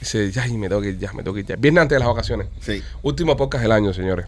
[0.00, 1.56] Dice, ya, y me tengo que ir, ya, me tengo que ir ya.
[1.56, 2.48] Viernes antes de las vacaciones.
[2.60, 2.82] Sí.
[3.02, 4.26] Último podcast del año, señores.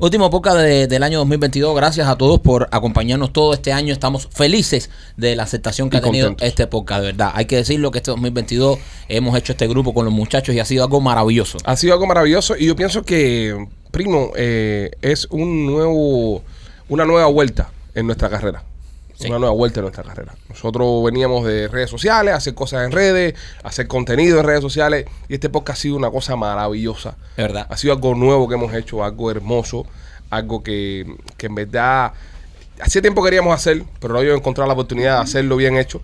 [0.00, 1.76] Último podcast de- del año 2022.
[1.76, 3.92] Gracias a todos por acompañarnos todo este año.
[3.92, 6.48] Estamos felices de la aceptación que Y ha tenido contentos.
[6.48, 7.32] este podcast, de verdad.
[7.34, 8.78] Hay que decirlo que este 2022
[9.08, 11.58] hemos hecho este grupo con los muchachos y ha sido algo maravilloso.
[11.64, 16.42] Ha sido algo maravilloso y yo pienso que, primo, eh, es un nuevo,
[16.88, 18.62] una nueva vuelta en nuestra carrera.
[19.16, 19.28] Sí.
[19.28, 20.34] Una nueva vuelta en nuestra carrera.
[20.48, 25.34] Nosotros veníamos de redes sociales, hacer cosas en redes, hacer contenido en redes sociales y
[25.34, 27.16] este podcast ha sido una cosa maravillosa.
[27.36, 27.66] De verdad.
[27.70, 29.86] Ha sido algo nuevo que hemos hecho, algo hermoso,
[30.30, 32.12] algo que, que en verdad
[32.80, 36.02] hacía tiempo queríamos hacer, pero no habíamos encontrado la oportunidad de hacerlo bien hecho.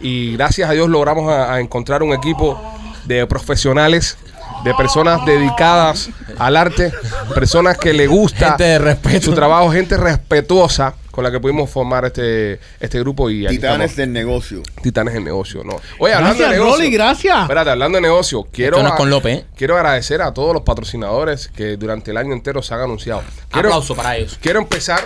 [0.00, 2.60] Y gracias a Dios logramos a, a encontrar un equipo
[3.06, 4.18] de profesionales,
[4.64, 6.92] de personas dedicadas al arte,
[7.34, 9.24] personas que le gusta Gente de respeto.
[9.26, 13.90] su trabajo, gente respetuosa con la que pudimos formar este, este grupo y aquí Titanes
[13.90, 13.96] estamos.
[13.96, 14.62] del negocio.
[14.82, 15.76] Titanes en negocio, ¿no?
[15.98, 16.76] Oye, hablando Gracias, de negocio.
[16.76, 17.42] Rolly, gracias.
[17.42, 19.44] Espérate, hablando de negocio, quiero, Esto no es a- con López, ¿eh?
[19.56, 23.22] quiero agradecer a todos los patrocinadores que durante el año entero se han anunciado.
[23.50, 24.38] Quiero, Aplauso para ellos.
[24.40, 25.00] Quiero empezar,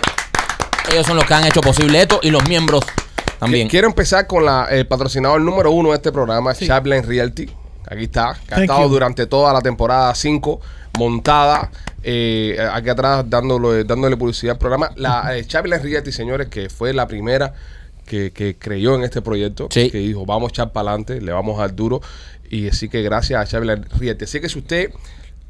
[0.91, 2.85] Ellos son los que han hecho posible esto y los miembros
[3.39, 3.67] también.
[3.67, 7.49] quiero empezar con la, el patrocinador número uno de este programa, Chapline Realty.
[7.89, 8.89] Aquí está, que ha Thank estado you.
[8.89, 10.59] durante toda la temporada 5
[10.97, 11.71] montada
[12.03, 14.91] eh, aquí atrás dándole, dándole publicidad al programa.
[14.95, 17.53] La eh, Realty, señores, que fue la primera
[18.05, 19.89] que, que creyó en este proyecto, Sí.
[19.91, 22.01] que dijo, vamos a echar para adelante, le vamos a dar duro.
[22.49, 24.23] Y así que gracias a Chapline Realty.
[24.23, 24.89] Así que si usted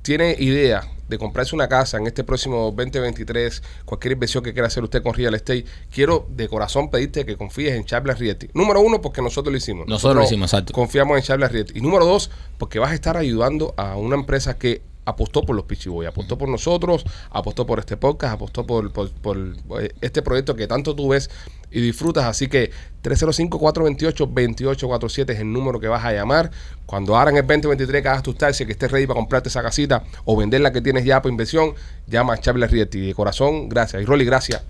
[0.07, 4.81] tiene idea de comprarse una casa en este próximo 2023, cualquier inversión que quiera hacer
[4.81, 8.47] usted con Real Estate, quiero de corazón pedirte que confíes en Chapler Realty.
[8.53, 9.85] Número uno, porque nosotros lo hicimos.
[9.85, 10.71] Nosotros lo hicimos, exacto.
[10.71, 11.77] Confiamos en Chapler Realty.
[11.77, 15.65] Y número dos, porque vas a estar ayudando a una empresa que apostó por los
[15.65, 19.37] Pichiboy, apostó por nosotros, apostó por este podcast, apostó por, por- por,
[19.81, 21.29] eh, este proyecto que tanto tú ves
[21.71, 22.23] y disfrutas.
[22.25, 22.71] Así que
[23.03, 26.51] 305-428-2847 es el número que vas a llamar.
[26.85, 29.61] Cuando ahora en el 2023 que hagas tus taxis, que estés ready para comprarte esa
[29.61, 31.73] casita o vender la que tienes ya por inversión,
[32.07, 33.07] llama a Chapler Realty.
[33.07, 34.01] De corazón, gracias.
[34.01, 34.61] Y Rolly, gracias.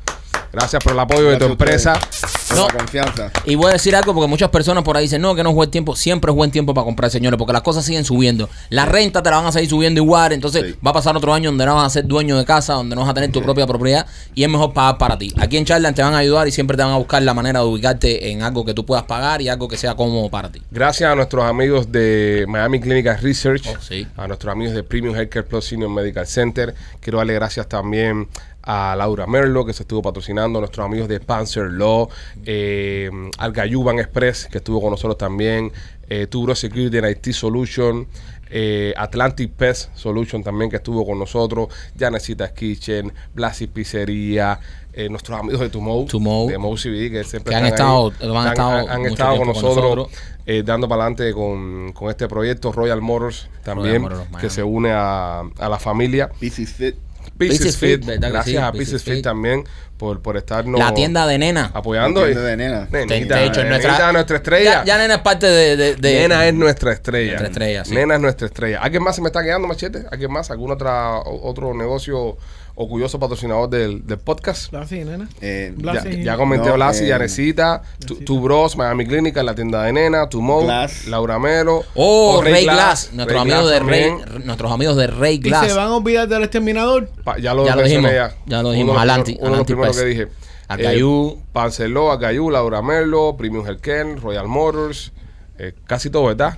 [0.52, 2.00] Gracias por el apoyo de tu empresa.
[2.48, 2.68] Por No.
[2.68, 3.32] la confianza.
[3.46, 5.56] Y voy a decir algo porque muchas personas por ahí dicen, no, que no es
[5.56, 5.94] buen tiempo.
[5.94, 8.50] Siempre es buen tiempo para comprar, señores, porque las cosas siguen subiendo.
[8.70, 10.32] La renta te la van a seguir subiendo igual.
[10.32, 10.76] Entonces Sí.
[10.86, 13.02] va a pasar otro año donde no vas a ser dueño de casa, donde no
[13.02, 15.34] vas a tener tu propia propiedad y es mejor pagar para ti.
[15.38, 17.60] Aquí en Charlan te van a ayudar y siempre te van a buscar la manera
[17.60, 20.62] de ubicarte en algo que tú puedas pagar y algo que sea cómodo para ti.
[20.72, 24.08] Gracias a nuestros amigos de Miami Clinical Research, Oh, sí.
[24.16, 26.74] a nuestros amigos de Premium Healthcare Plus Senior Medical Center.
[27.00, 28.28] Quiero darle gracias también
[28.64, 32.10] a Laura Merlo, que se estuvo patrocinando, a nuestros amigos de Panzer Law,
[32.46, 35.72] eh, al Gayuban Express, que estuvo con nosotros también,
[36.10, 38.08] eh, Tubro Security and IT Solution,
[38.50, 41.68] eh, Atlantic Pest Solution también, que estuvo con nosotros,
[42.00, 44.60] Janecitas Kitchen, Blasi Pizzería,
[44.94, 46.48] eh, nuestros amigos de Tumo, Tumo.
[46.48, 48.08] de Mo CBD, que siempre Que han están ahí.
[48.10, 50.20] estado- han estado han estado con tiempo con nosotros, nosotros.
[50.46, 54.38] eh, dando para adelante con, con este proyecto Royal Motors también, Motors, Miami.
[54.42, 56.30] que se une a, a la familia.
[56.40, 56.96] Fit.
[57.38, 58.58] Pieces Pieces Fit, Fit, ¿verdad que gracias sí?
[58.58, 59.24] a Pieces Pieces Fit, Fit.
[59.24, 59.64] también
[59.98, 61.72] por, por estarnos La tienda de nena.
[61.74, 62.22] apoyando.
[62.22, 62.88] La tienda de nena.
[62.92, 64.72] Nenita, De hecho, nenita nuestra, es nuestra estrella.
[64.72, 65.76] Ya, ya nena es parte de...
[65.76, 67.32] de- de- Nena es nuestra estrella.
[67.32, 67.96] Nuestra estrella, sí.
[67.96, 68.80] Nena es nuestra estrella.
[68.82, 70.06] ¿Alguien más se me está quedando, Machete?
[70.12, 70.52] ¿Alguien más?
[70.52, 72.38] ¿Algún otra, otro negocio
[72.80, 74.70] orgulloso patrocinador del, del podcast?
[74.72, 75.28] Blasi, nena.
[75.42, 76.24] Eh, Ya, Blasi.
[76.24, 80.30] ya comenté No, Blasi, eh, Yanesita, tu, tu Bros, Miami Clínica, la tienda de nena,
[80.30, 80.66] tu Mo.
[81.08, 81.84] Laura Melo.
[81.96, 83.10] Oh, o Rey Glass.
[83.14, 84.12] Nuestros Rey amigos Glass de Rey,
[84.46, 85.68] nuestros amigos de Rey Y Glass.
[85.68, 87.10] se van a olvidar del exterminador.
[87.24, 88.12] Pa- ya lo, Ya lo dijimos,
[88.46, 88.98] ya lo dijimos.
[88.98, 90.04] Alanti, Uno de los Alanti primeros Pest.
[90.04, 90.28] que dije.
[90.68, 91.38] Acayú.
[91.40, 95.12] Eh, Panceló, Acayú, Laura Merlo, Premium Healthcare, Royal Motors.
[95.58, 96.58] eh, casi todo, ¿verdad?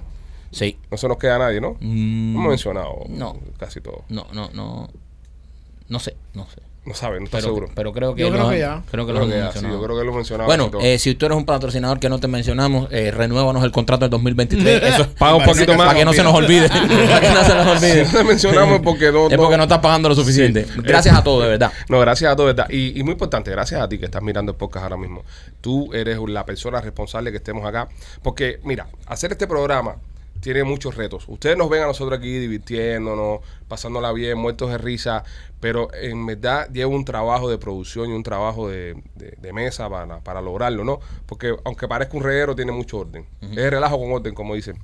[0.52, 0.78] Sí.
[0.92, 1.78] No se nos queda nadie, ¿no?
[1.80, 3.38] Mm, Hemos mencionado no.
[3.58, 4.04] casi todo.
[4.10, 4.90] No, no, no.
[5.90, 6.62] No sé, no sé.
[6.86, 7.70] No sabe, no está Pero, seguro.
[7.76, 8.82] pero creo que Yo creo lo- que ya.
[8.90, 10.46] Creo que Creo lo que hemos ya, sí, yo creo que lo mencionaba.
[10.48, 14.06] Bueno, eh, si tú eres un patrocinador que no te mencionamos, eh, renuévanos el contrato
[14.06, 14.82] del 2023.
[14.96, 15.88] Eso Paga un poquito más.
[15.88, 16.68] para que no se nos olvide.
[16.70, 18.06] para que no se nos olvide.
[18.06, 20.66] Si no te mencionamos es porque no- Es porque no estás pagando lo suficiente.
[20.78, 21.72] Gracias a todos, de verdad.
[21.90, 22.68] No, gracias a todos, ¿verdad?
[22.72, 25.24] Y, y muy importante, gracias a ti que estás mirando el podcast ahora mismo.
[25.62, 27.90] Tú eres la persona responsable que estemos acá.
[28.24, 29.98] Porque, mira, hacer este programa
[30.42, 31.26] tiene muchos retos.
[31.28, 35.24] Ustedes nos ven a nosotros aquí divirtiéndonos, pasándola bien, muertos de risa,
[35.60, 39.90] pero en verdad lleva un trabajo de producción y un trabajo de, de- de mesa
[39.90, 41.00] para, para lograrlo, ¿no?
[41.26, 43.26] Porque aunque parezca un reguero, tiene mucho orden.
[43.42, 44.78] Es relajo con orden, como dicen.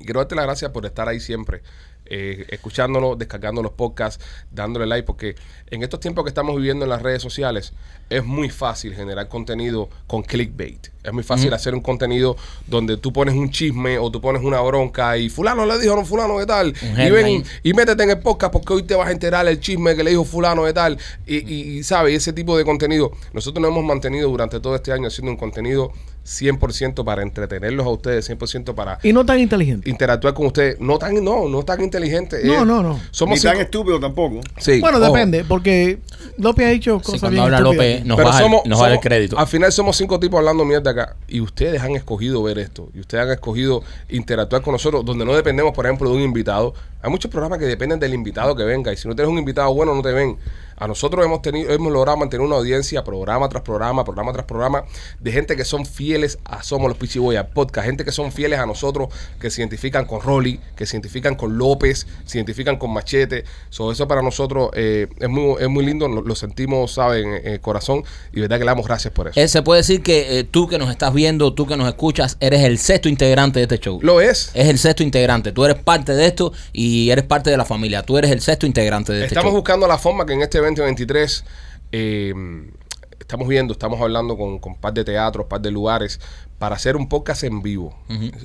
[0.00, 1.62] Y quiero darte las gracias por estar ahí siempre,
[2.06, 5.36] eh, escuchándonos, descargando los podcasts, dándole like, porque
[5.70, 7.72] en estos tiempos que estamos viviendo en las redes sociales
[8.10, 10.88] es muy fácil generar contenido con clickbait.
[11.02, 12.36] Es muy fácil hacer un contenido
[12.66, 16.04] donde tú pones un chisme o tú pones una bronca y fulano le dijo, no
[16.04, 16.74] fulano de tal.
[16.82, 19.94] Y ven y métete en el podcast porque hoy te vas a enterar el chisme
[19.94, 20.98] que le dijo fulano de tal.
[21.26, 22.16] Y, y, y, ¿sabes?
[22.16, 23.12] Ese tipo de contenido.
[23.32, 25.92] Nosotros nos hemos mantenido durante todo este año haciendo un contenido
[26.24, 29.88] 100% para entretenerlos a ustedes, 100% para Y no tan inteligente.
[29.90, 30.80] interactuar con ustedes.
[30.80, 32.40] No tan, no, no tan inteligente.
[32.44, 33.00] No, Eh, no, no.
[33.10, 34.40] Somos Ni tan cinco- estúpido tampoco.
[34.58, 35.06] Sí, bueno, ojo.
[35.06, 35.98] depende, porque
[36.38, 37.60] López ha dicho Sí, cosas cuando bien habla.
[37.60, 39.38] López, nos Pero el- somos- nos baja el crédito.
[39.38, 41.16] Al final somos cinco tipos hablando mierda acá.
[41.28, 42.88] Y ustedes han escogido ver esto.
[42.94, 46.74] Y ustedes han escogido interactuar con nosotros, donde no dependemos, por ejemplo, de un invitado.
[47.02, 48.92] Hay muchos programas que dependen del invitado que venga.
[48.92, 50.36] Y si no tienes un invitado bueno, no te ven.
[50.76, 54.84] A nosotros hemos tenido, hemos logrado mantener una audiencia programa tras programa, programa tras programa,
[55.20, 58.58] de gente que son fieles a Somos los Pichiboy, al podcast, gente que son fieles
[58.58, 59.08] a nosotros,
[59.40, 63.44] que se identifican con Rolly, que se identifican con López, se identifican con Machete.
[63.70, 67.46] So, eso para nosotros eh, es, muy, es muy lindo, lo, lo sentimos, ¿saben?, en
[67.54, 69.40] el corazón, y verdad que le damos gracias por eso.
[69.40, 72.36] Eh, se puede decir que eh, tú que nos estás viendo, tú que nos escuchas,
[72.40, 73.98] eres el sexto integrante de este show.
[74.02, 74.50] Lo es.
[74.54, 75.52] Es el sexto integrante.
[75.52, 78.02] Tú eres parte de esto y eres parte de la familia.
[78.02, 79.56] Tú eres el sexto integrante de este Estamos show.
[79.60, 81.44] buscando la forma que en este 2023
[81.92, 82.34] eh,
[83.20, 86.20] estamos viendo, estamos hablando con, con un par de teatros, un par de lugares
[86.58, 87.94] para hacer un podcast en vivo.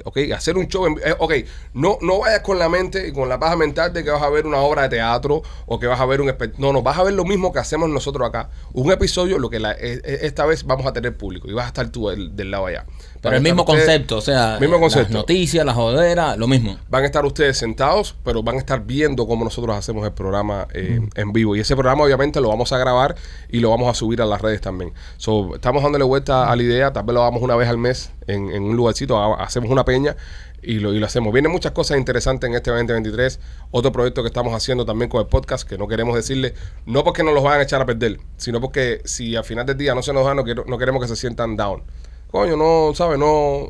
[0.03, 0.17] ¿Ok?
[0.35, 1.07] Hacer un show en vivo.
[1.19, 1.33] ok,
[1.73, 4.29] no, no vayas con la mente y con la paja mental de que vas a
[4.29, 6.33] ver una obra de teatro o que vas a ver un...
[6.57, 8.49] No, no, vas a ver lo mismo que hacemos nosotros acá.
[8.73, 11.65] Un episodio, lo que la- e- e- esta vez vamos a tener público y vas
[11.65, 12.85] a estar tú del, del lado allá.
[13.21, 15.09] Pero Van el mismo ustedes- concepto, o sea, Mismo concepto.
[15.13, 16.77] las noticias, las joderas, lo mismo.
[16.89, 20.67] Van a estar ustedes sentados, pero van a estar viendo cómo nosotros hacemos el programa
[20.73, 21.55] eh, en vivo.
[21.55, 23.15] Y ese programa obviamente lo vamos a grabar
[23.49, 24.93] y lo vamos a subir a las redes también.
[25.17, 28.11] So, estamos dándole vuelta a la idea, tal vez lo hagamos una vez al mes
[28.27, 30.15] en, en un lugarcito, ha- hacemos una peña
[30.61, 31.33] y lo, y lo hacemos.
[31.33, 33.39] Vienen muchas cosas interesantes en este 2023.
[33.71, 36.53] Otro proyecto que estamos haciendo también con el podcast, que no queremos decirle,
[36.85, 39.77] no porque nos los vayan a echar a perder, sino porque si al final del
[39.77, 41.83] día no se nos da, no, quiero- no queremos que se sientan down.
[42.31, 43.17] Coño, no, ¿sabes?
[43.17, 43.67] No.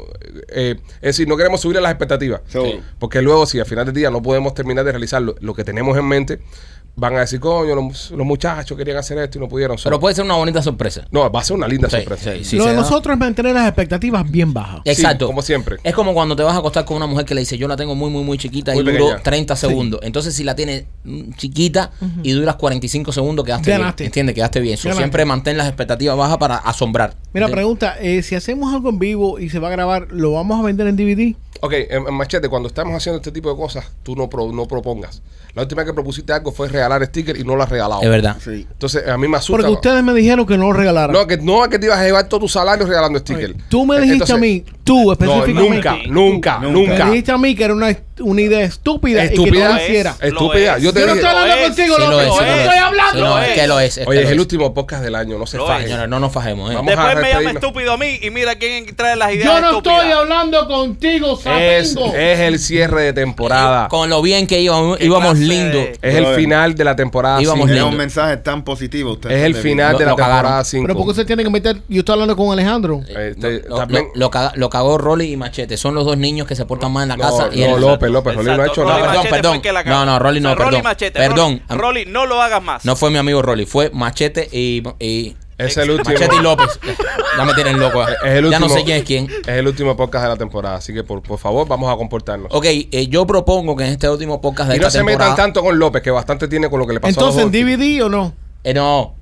[0.49, 2.41] eh, es decir, no queremos subir las expectativas.
[2.99, 5.63] Porque luego, si al final del día no podemos terminar de realizar lo, lo que
[5.63, 6.39] tenemos en mente,
[6.99, 9.77] van a decir, coño, los, los muchachos querían hacer esto y no pudieron.
[9.77, 11.05] So- Pero puede ser una bonita sorpresa.
[11.11, 12.33] no, va a ser una linda Sí, sorpresa.
[12.37, 14.81] sí, sí, Lo de nosotros es mantener las expectativas bien bajas.
[14.85, 15.27] Exacto.
[15.27, 15.77] como siempre.
[15.83, 17.75] Es como cuando te vas a acostar con una mujer que le dice, yo la
[17.75, 19.23] tengo muy, muy, muy chiquita Muy y duró pequeña.
[19.23, 19.99] 30 segundos.
[20.03, 21.91] Entonces, si la tienes mm, chiquita
[22.23, 24.03] y duras 45 segundos, quedaste Ganaste.
[24.03, 24.07] bien.
[24.09, 24.35] ¿Entiendes?
[24.35, 24.77] Quedaste bien.
[24.77, 27.15] So, siempre mantén las expectativas bajas para asombrar.
[27.33, 27.51] Mira, ¿Entiendes?
[27.55, 30.63] pregunta, eh, si hacemos algo en vivo y se va a grabar, ¿lo vamos a
[30.63, 31.35] vender en DVD?
[31.61, 34.65] Ok, en, en Machete, cuando estamos haciendo este tipo de cosas, tú no, pro- no
[34.67, 35.21] propongas.
[35.55, 38.01] La última vez que propusiste algo fue regalar sticker y no lo has regalado.
[38.01, 38.37] Es verdad.
[38.43, 38.67] Sí.
[38.71, 39.57] Entonces, a mí me asusta.
[39.61, 41.11] Porque ustedes me dijeron que no lo regalaran.
[41.13, 43.55] No, que no es que te ibas a llevar todo tu salario regalando sticker.
[43.69, 45.75] Tú me dijiste Entonces, a mí, tú No, específicamente.
[45.75, 46.69] nunca, nunca, Nunca.
[46.69, 47.05] nunca.
[47.05, 49.69] Me dijiste a mí que era una, una idea estúpida, y que Estúpida.
[49.69, 50.15] no hiciera.
[50.19, 50.27] es.
[50.27, 50.77] Estúpida.
[50.77, 50.83] es.
[50.83, 51.25] Yo te Yo no dije.
[51.25, 52.81] estoy hablando contigo, Sí es, yo sí no estoy es.
[52.81, 53.13] hablando.
[53.13, 54.01] Sí, no, es que lo es.
[54.05, 55.83] Oye, es el último podcast del año, no se fajen.
[55.87, 56.75] Señores, no nos fajemos, ¿eh?
[56.75, 59.61] Vamos Después a me llama estúpido a mí y mira quién trae las ideas Yo
[59.61, 59.97] no estúpidas.
[60.03, 62.13] estoy hablando contigo, Es, sapingo.
[62.15, 63.87] es el cierre de temporada.
[63.87, 65.79] Con lo bien que íbamos, ¿Qué íbamos lindo.
[66.01, 67.67] Es el final de la temporada Íbamos 5.
[67.69, 67.87] Es lindo.
[67.89, 69.13] un mensaje tan positivo.
[69.13, 70.87] Usted Es el final de la temporada 5.
[70.87, 71.77] Pero ¿por qué se tiene que meter?
[71.87, 73.01] Yo estoy hablando con Alejandro.
[73.07, 75.77] Este, Lo, también- lo- cagó Rolly y Machete.
[75.77, 77.49] Son los dos niños que se portan mal en la No, casa.
[77.51, 79.23] y no, él- López, López, Rolly no ha hecho Rolly nada.
[79.29, 79.83] Perdón, perdón.
[79.85, 80.83] No, no, Rolly no, perdón.
[80.83, 81.61] Machete, Perdón.
[81.69, 82.85] Rolly, Rolly, no lo hagas más.
[82.85, 86.13] No fue mi amigo Rolly, fue Machete y, y- es el último.
[86.13, 86.79] Machete y López.
[87.37, 88.01] Ya me tienen loco.
[88.07, 89.25] Es el ya no sé quién es quién.
[89.41, 92.47] Es el último podcast de la temporada, así que por, por favor vamos a comportarnos.
[92.53, 95.31] Ok, eh, yo propongo que en este último podcast de y no esta se temporada...
[95.31, 97.51] metan tanto con López, que bastante tiene con lo que le pasó Entonces, a ¿en.
[97.51, 98.33] DVD o no?
[98.63, 99.15] Eh, no,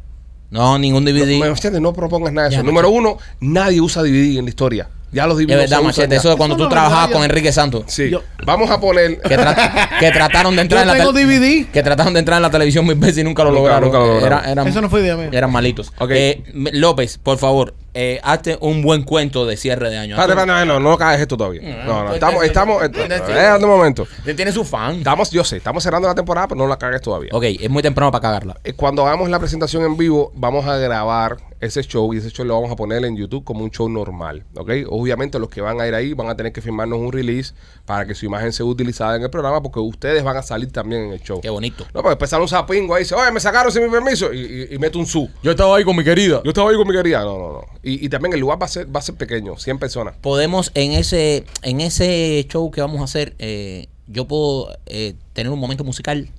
[0.51, 1.39] no, ningún DVD.
[1.71, 2.65] No, no propongas nada de Ya, eso.
[2.67, 4.89] Número uno, nadie usa DVD en la historia.
[5.11, 6.15] Ya los DVD es verdad, Machete.
[6.17, 7.83] Eso de cuando Eso tú es trabajabas con Enrique Santos.
[7.87, 8.09] Sí.
[8.09, 9.19] Yo- Vamos a poner...
[9.21, 11.71] Que, tra- que trataron de entrar Yo en la tengo tel- DVD.
[11.71, 13.83] que trataron de entrar en la televisión mil veces y nunca lo Nunca- lograron.
[13.85, 14.39] nunca lo lograron.
[14.39, 15.29] Era- eran, Eso no fue idea mía.
[15.31, 15.91] eran malitos.
[15.97, 16.11] Ok.
[16.11, 20.15] Eh, m- López, por favor, eh, hazte un buen cuento de cierre de año.
[20.15, 21.61] Espérate, espérate, no, no, no caes esto todavía.
[21.85, 24.07] No, no, pues, estamos, estamos, eh, un momento.
[24.35, 24.95] Tiene su fan.
[24.97, 27.29] Estamos, yo sé, estamos cerrando la temporada, pero no la cagues todavía.
[27.33, 28.57] Ok, es muy temprano para cagarla.
[28.63, 32.45] Eh, Cuando hagamos la presentación en vivo, vamos a grabar ese show y ese show
[32.45, 34.71] lo vamos a poner en YouTube como un show normal, ¿ok?
[34.89, 37.53] Obviamente los que van a ir ahí van a tener que firmarnos un release
[37.85, 41.03] para que su imagen sea utilizada en el programa porque ustedes van a salir también
[41.03, 41.41] en el show.
[41.41, 41.85] Qué bonito.
[41.93, 44.39] No, porque empezaron un zapingo ahí y dice, oye, me sacaron sin mi permiso y,
[44.71, 45.29] y, y mete un su.
[45.41, 46.41] Yo estaba ahí con mi querida.
[46.43, 47.19] Yo estaba ahí con mi querida.
[47.23, 47.65] No, no, no.
[47.83, 50.15] Y, y también el lugar va a ser, va a ser pequeño, 100 personas.
[50.21, 55.51] Podemos en ese en ese show que vamos a hacer, eh, yo puedo eh, tener
[55.51, 56.29] un momento musical.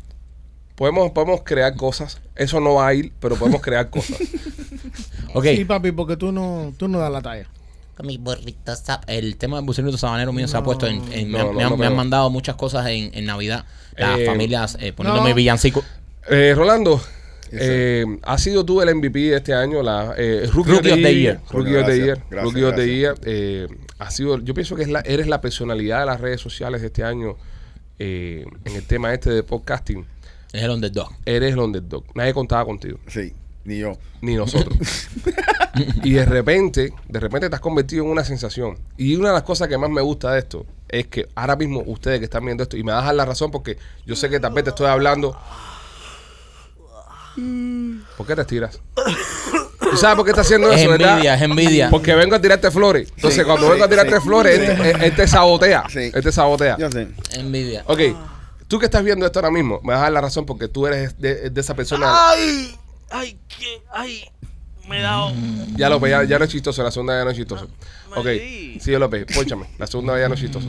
[0.79, 2.21] Podemos, podemos crear cosas.
[2.37, 4.17] Eso no va a ir, pero podemos crear cosas.
[5.35, 5.45] Ok.
[5.45, 7.47] Sí, papi, porque tú no, tú no das la talla.
[7.97, 11.03] Con mis burritos sab- El tema del bucerito sabanero mío se ha puesto en.
[11.13, 13.11] en- me, No, han- no, me han, no, me han pero- mandado muchas cosas en,
[13.13, 13.67] en Navidad.
[13.97, 15.35] Las Eh, familias eh, poniéndome no.
[15.35, 15.85] villancico.
[16.31, 16.99] Eh, Rolando,
[17.53, 21.15] eh, has sido tú el MVP de este año, la eh, Rookie, Rookie of the
[21.15, 21.41] Year.
[21.51, 22.23] Rookie of the gracias, Year.
[22.31, 23.15] gracias, Rookie of the Year.
[23.25, 23.69] eh,
[23.99, 26.87] ha sido, yo pienso que es la, eres la personalidad de las redes sociales de
[26.87, 27.37] este año
[27.99, 30.07] eh, en el tema este de podcasting.
[30.53, 31.11] Es el underdog.
[31.27, 32.05] Eres el underdog.
[32.15, 33.33] Nadie contaba contigo, Sí,
[33.65, 33.99] ni yo.
[34.23, 34.77] ni nosotros.
[36.03, 38.79] y de repente, de repente te has convertido en una sensación.
[38.97, 41.83] Y una de las cosas que más me gusta de esto es que ahora mismo
[41.87, 43.77] ustedes que están viendo esto, y me dar la razón porque
[44.07, 45.37] yo sé que tal vez te estoy hablando.
[48.17, 48.81] ¿Por qué te estiras?
[49.91, 51.11] ¿Tú sabes por qué está haciendo Es eso, verdad?
[51.13, 51.91] envidia, es envidia.
[51.91, 53.11] Porque vengo a tirarte flores.
[53.15, 54.21] Entonces, Sí, cuando sí, vengo a tirarte sí.
[54.23, 55.85] flores, él, te- él te sabotea.
[55.89, 56.11] Sí.
[56.13, 56.77] Él te sabotea.
[56.79, 57.09] Yo sé.
[57.33, 57.85] Envidia.
[57.87, 58.01] Ok,
[58.69, 60.87] tú que estás viendo esto ahora mismo, me vas a dar la razón porque tú
[60.87, 62.07] eres de, de esa persona.
[62.31, 62.77] Ay,
[63.11, 64.25] ay, qué, ay,
[64.89, 65.33] me he dado.
[65.77, 67.69] Ya lo ya, ya no es chistoso, la segunda ya no es chistoso.
[68.13, 68.79] Ah, Ok, sí.
[68.81, 69.67] sí, yo lo pónchame.
[69.79, 70.69] La segunda ya no es chistoso.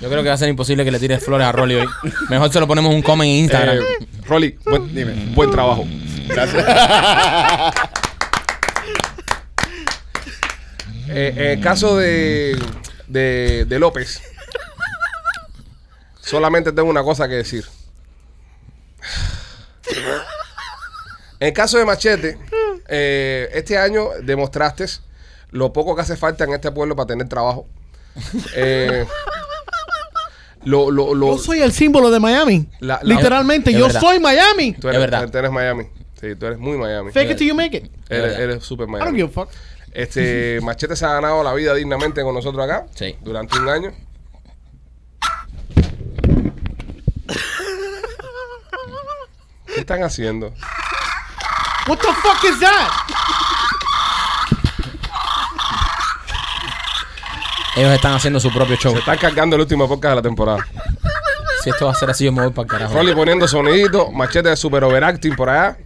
[0.00, 1.88] Yo creo que va a ser imposible que le tires flores a Rolly hoy.
[2.28, 3.78] Mejor se lo ponemos un comment en Instagram.
[3.78, 5.32] Eh, Rolly, buen, Dime.
[5.34, 5.86] buen trabajo.
[6.28, 7.74] Gracias.
[11.10, 12.54] Eh, en el caso de,
[13.08, 14.20] de, de López,
[16.20, 17.64] solamente tengo una cosa que decir.
[21.40, 22.38] En el caso de Machete,
[22.88, 24.86] eh, este año demostraste
[25.50, 27.66] lo poco que hace falta en este pueblo para tener trabajo.
[28.56, 29.06] Eh,
[30.64, 32.68] lo, lo, lo- Yo soy el símbolo de Miami.
[32.80, 34.00] La- la- Literalmente, yo verdad.
[34.00, 34.72] soy Miami.
[34.72, 35.30] tú eres, es verdad.
[35.30, 35.84] tú eres Miami.
[36.20, 37.12] Sí, tú eres muy Miami.
[37.12, 37.90] Fake it till you make it.
[38.08, 39.18] Eres, eres super I don't Miami.
[39.18, 39.48] give a fuck.
[39.98, 42.86] Este, Machete se ha ganado la vida dignamente con nosotros acá.
[42.94, 43.16] Sí.
[43.20, 43.92] Durante un año.
[49.66, 50.54] ¿Qué están haciendo?
[51.88, 52.90] What the fuck is that?
[57.74, 58.92] Ellos están haciendo su propio show.
[58.92, 60.64] Se están cargando el último podcast de la temporada.
[61.64, 62.94] Si esto va a ser así, yo me voy para el carajo.
[62.94, 65.76] Rolly poniendo sonidito, Machete de super overacting por allá.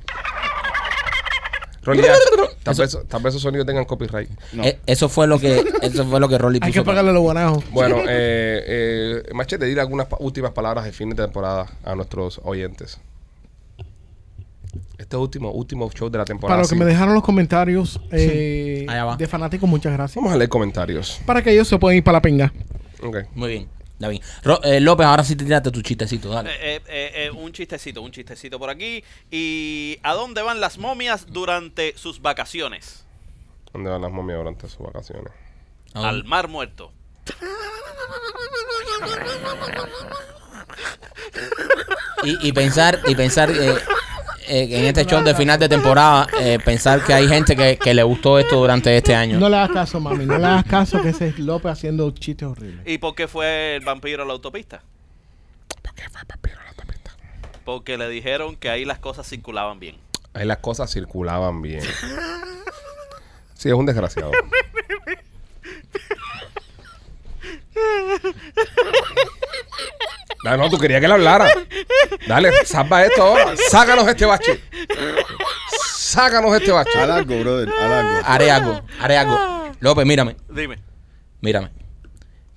[1.83, 2.15] Rolly ya.
[2.63, 4.31] Tal vez, tal vez esos sonidos tengan copyright.
[4.53, 4.63] No.
[4.65, 6.67] Eh, eso fue lo que eso fue lo que Rolly puso.
[6.69, 7.65] Hay que pagarle los guanajos.
[7.71, 12.41] Bueno, eh, eh, Machete, dile algunas pa- últimas palabras de fin de temporada a nuestros
[12.45, 13.01] oyentes.
[14.97, 16.55] Este último, último show de la temporada.
[16.55, 16.79] Para los que sí.
[16.79, 18.87] me dejaron los comentarios eh,
[19.19, 20.17] de fanáticos, muchas gracias.
[20.17, 21.21] Vamos a leer comentarios.
[21.27, 22.53] Para que ellos se puedan ir para la pinga.
[23.03, 23.17] Ok.
[23.35, 23.69] Muy bien.
[24.03, 24.23] Está bien.
[24.43, 26.51] Ro- eh, López, ahora sí te tiraste tu chistecito, dale.
[26.51, 29.05] Eh, eh, eh, eh, un chistecito, un chistecito por aquí.
[29.31, 33.05] ¿Y a dónde van las momias durante sus vacaciones?
[33.73, 35.33] ¿Dónde van las momias durante sus vacaciones?
[35.95, 36.93] ¿A Al mar muerto.
[42.25, 43.77] Y, y pensar, y pensar eh,
[44.55, 47.95] eh, en este show de final de temporada, eh, pensar que hay gente que, que
[47.95, 49.39] le gustó esto durante este año.
[49.39, 50.27] No le hagas caso, mami.
[50.27, 52.87] No le hagas caso que ese es López haciendo chistes horribles.
[52.87, 54.83] ¿Y por qué fue el vampiro a la autopista?
[55.81, 57.13] ¿Por qué fue papiro a la autopista?
[57.65, 59.97] Porque le dijeron que ahí las cosas circulaban bien.
[60.35, 61.81] Ahí las cosas circulaban bien.
[63.55, 64.33] Sí, es un desgraciado.
[70.45, 71.49] Dale, no, tú querías que le hablara.
[72.27, 73.55] Dale, salva esto ahora.
[73.71, 74.61] Sácanos este bache.
[75.97, 76.91] Sácanos este bache.
[76.99, 77.69] Haz algo, brother.
[77.69, 78.21] Haz algo.
[78.25, 79.39] Haré algo, haré algo.
[79.81, 80.79] López, mírame, Dime.
[81.41, 81.71] mírame.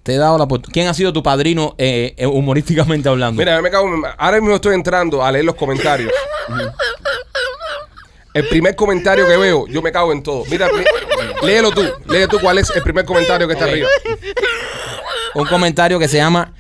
[0.04, 0.74] Te he dado la oportunidad.
[0.74, 3.40] ¿Quién ha sido tu padrino eh, eh, humorísticamente hablando?
[3.40, 6.12] Mira, me cago, en- ahora mismo estoy entrando a leer los comentarios.
[8.34, 10.44] El primer comentario que veo, yo me cago en todo.
[10.50, 13.88] Mira, mi- léelo tú, lee tú cuál es el primer comentario que está arriba.
[15.34, 16.54] Un comentario que se llama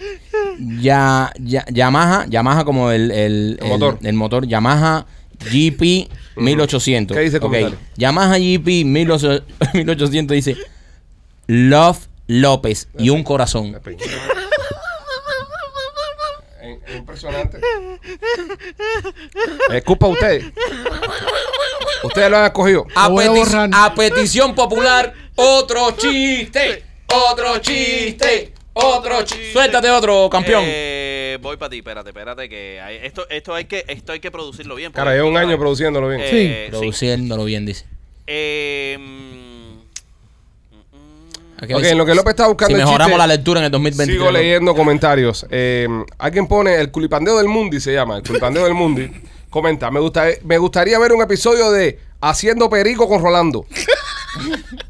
[0.59, 3.99] ya, ya- Yamaha, Yamaha como el, el, El motor.
[4.01, 5.05] el motor, Yamaha
[5.39, 7.15] GP 1800.
[7.15, 7.49] ¿Qué dice el Ok.
[7.49, 7.77] comentario?
[7.97, 10.55] Yamaha GP 1800 dice
[11.47, 13.75] Love López y un corazón.
[16.95, 17.59] Impresionante.
[19.71, 20.45] Es culpa de ustedes.
[22.03, 22.85] Ustedes lo han escogido.
[22.95, 26.83] Lo peti- a petición popular, otro chiste.
[27.31, 28.53] Otro chiste.
[28.75, 29.53] Otro chiste.
[29.53, 30.63] Suéltate otro, campeón.
[30.65, 34.29] Eh, voy para ti, espérate, espérate que hay- esto esto hay que esto hay que
[34.31, 34.91] producirlo bien.
[34.91, 36.21] Cara, porque llevo un año produciéndolo bien.
[36.23, 36.71] Eh, sí.
[36.71, 37.85] Produciéndolo bien, dice.
[38.27, 39.45] Eh, mm,
[41.63, 43.59] Ok, ver si- en lo que López está buscando Si el mejoramos chiste, la lectura
[43.61, 44.17] en el 2023.
[44.19, 45.45] Sigo leyendo comentarios.
[45.49, 49.09] Eh, alguien pone el culipandeo del mundi, se llama, el culipandeo del mundi.
[49.49, 53.65] Comenta, me, gusta, me gustaría ver un episodio de Haciendo Perico con Rolando.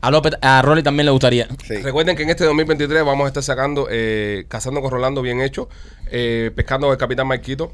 [0.00, 1.48] A López, a Rolly también le gustaría.
[1.66, 1.76] Sí.
[1.78, 5.68] Recuerden que en este 2023 vamos a estar sacando eh, Cazando con Rolando bien hecho,
[6.10, 7.72] eh, Pescando con el Capitán Marquito.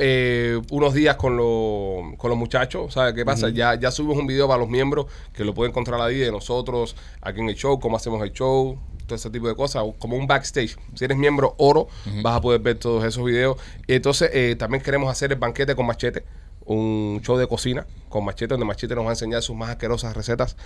[0.00, 3.48] eh, unos días con, lo- con los muchachos, ¿sabes qué pasa?
[3.50, 6.94] ya, ya subimos un video para los miembros que lo pueden encontrar ahí de nosotros,
[7.20, 10.26] aquí en el show, cómo hacemos el show, todo ese tipo de cosas, como un
[10.28, 10.76] backstage.
[10.94, 11.88] Si eres miembro oro,
[12.22, 13.56] vas a poder ver todos esos videos.
[13.88, 16.24] Entonces eh, también queremos hacer el banquete con machete,
[16.72, 20.14] un show de cocina con machete, donde machete nos va a enseñar sus más asquerosas
[20.14, 20.56] recetas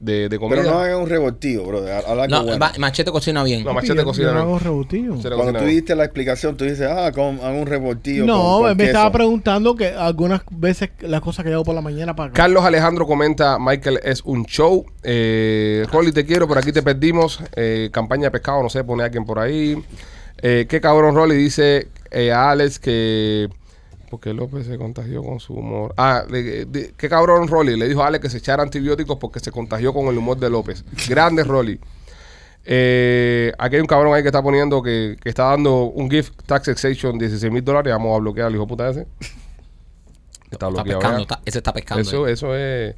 [0.00, 0.62] de, de comida.
[0.62, 1.78] Pero no hagan un revoltillo, bro.
[1.80, 2.66] Habla No, bueno.
[2.78, 3.62] Machete cocina bien.
[3.62, 4.28] No, machete yo- cocina.
[4.28, 4.58] yo no bien.
[4.66, 5.14] hago.
[5.16, 8.24] Machete Cuando tú diste la explicación, tú dices, ah, con, hagan un revoltillo.
[8.24, 11.82] No, con, con me estaba preguntando que algunas veces las cosas que hago por la
[11.82, 12.36] mañana para acá.
[12.42, 14.86] Carlos Alejandro comenta, Michael es un show.
[15.02, 17.40] Eh, Rolly, te quiero, por aquí te perdimos.
[17.54, 19.76] Eh, campaña de pescado, no sé, pone alguien por ahí.
[20.40, 23.48] Eh, qué cabrón Rolly dice eh, a Alex que...
[24.14, 25.92] Porque López se contagió con su humor.
[25.96, 27.76] Ah, de- de- qué cabrón Rolly.
[27.76, 30.48] Le dijo a Alex que se echara antibióticos porque se contagió con el humor de
[30.50, 30.84] López.
[31.08, 31.80] Grande Rolly.
[32.64, 36.32] Eh, aquí hay un cabrón ahí que está poniendo que, que está dando un gift
[36.46, 37.92] tax exemption 16 mil dólares.
[37.92, 39.06] Vamos a bloquear al hijo puta ese.
[40.50, 42.02] Está Está pescando, está- ese está pescando.
[42.02, 42.32] Eso, eh.
[42.32, 42.94] eso es.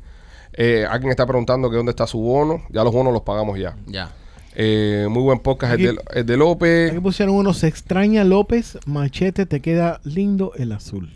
[0.52, 2.62] eh, alguien está preguntando que dónde está su bono.
[2.68, 3.74] Ya los bonos los pagamos ya.
[3.86, 4.12] Ya.
[4.58, 6.90] Eh, muy buen podcast el Aquí- de, el de López.
[6.90, 11.14] Aquí pusieron uno, se extraña López, machete, te queda lindo el azul.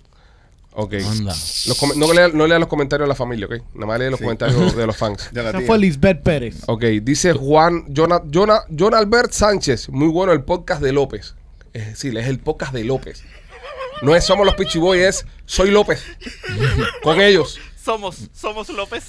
[0.73, 0.95] Ok.
[1.05, 1.33] Anda.
[1.33, 3.55] Los no, lea, no lea los comentarios de la familia, ¿ok?
[3.75, 4.25] Nada más lee los Sí.
[4.25, 5.31] comentarios de los fans.
[5.33, 6.63] De la Esa fue Lisbeth Pérez.
[6.67, 9.89] Ok, dice Juan, Jonah, Jonah, John Albert Sánchez.
[9.89, 11.35] Muy bueno el podcast de López.
[11.73, 13.25] Es decir, es el podcast de López.
[14.03, 16.03] No es Somos los Pichiboy, es Soy López.
[17.03, 17.59] Con ellos.
[17.85, 19.05] Somos somos López.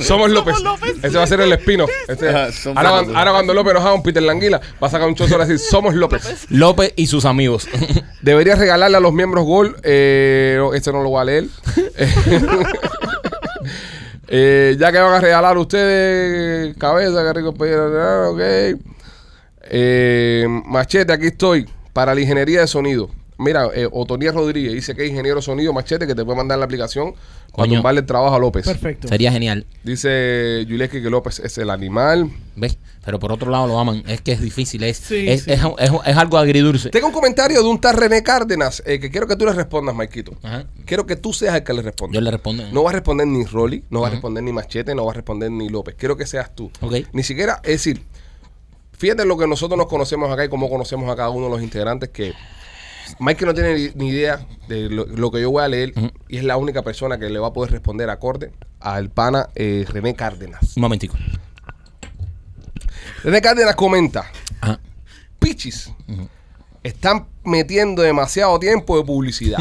[0.00, 0.56] Somos López.
[1.02, 1.86] Ese va a ser el espino.
[2.06, 3.04] Este, Ajá, somos ahora, López.
[3.04, 5.38] cuando- ahora cuando López nos haga un Peter Languila, va a sacar un chozo y
[5.38, 6.46] va a decir Somos López.
[6.50, 7.68] López y sus amigos.
[8.22, 9.76] Deberías regalarle a los miembros Gol.
[9.82, 11.44] Eh, no, este no lo voy a leer.
[14.30, 18.78] Eh, ya que van a regalar ustedes cabeza, que rico pedir, ok.
[19.70, 23.08] Eh, machete, aquí estoy para la ingeniería de sonido.
[23.38, 26.64] Mira, eh, Otoniel Rodríguez dice que es ingeniero sonido Machete que te puede mandar la
[26.64, 27.12] aplicación
[27.52, 27.74] para Coño.
[27.76, 28.66] tumbarle el trabajo a López.
[28.66, 29.06] Perfecto.
[29.06, 29.64] Sería genial.
[29.84, 32.30] Dice Yuleski que López es el animal.
[32.56, 32.78] ¿Ves?
[33.04, 34.02] Pero por otro lado lo aman.
[34.08, 34.82] Es que es difícil.
[34.82, 35.52] Es, Sí, es, sí.
[35.52, 36.90] es- es- es algo agridulce.
[36.90, 39.94] Tengo un comentario de un tal René Cárdenas eh, que quiero que tú le respondas,
[39.94, 40.32] Maikito.
[40.42, 40.66] Ajá.
[40.84, 42.14] Quiero que tú seas el que le responda.
[42.14, 42.64] Yo le respondo.
[42.72, 45.14] No va a responder ni Rolly, no va a responder ni Machete, no va a
[45.14, 45.94] responder ni López.
[45.96, 46.70] Quiero que seas tú.
[46.80, 46.94] Ok.
[47.12, 48.02] Ni siquiera, es decir,
[48.92, 51.62] fíjate lo que nosotros nos conocemos acá y cómo conocemos a cada uno de los
[51.62, 52.34] integrantes que
[53.18, 55.92] Mike no tiene ni, idea de lo, lo que yo voy a leer
[56.28, 59.84] y es la única persona que le va a poder responder acorde al pana eh,
[59.88, 60.76] René Cárdenas.
[60.76, 61.16] Un momentico.
[63.22, 64.80] René Cárdenas comenta, Ajá.
[65.38, 65.92] Pichis,
[66.82, 69.60] están metiendo demasiado tiempo de publicidad.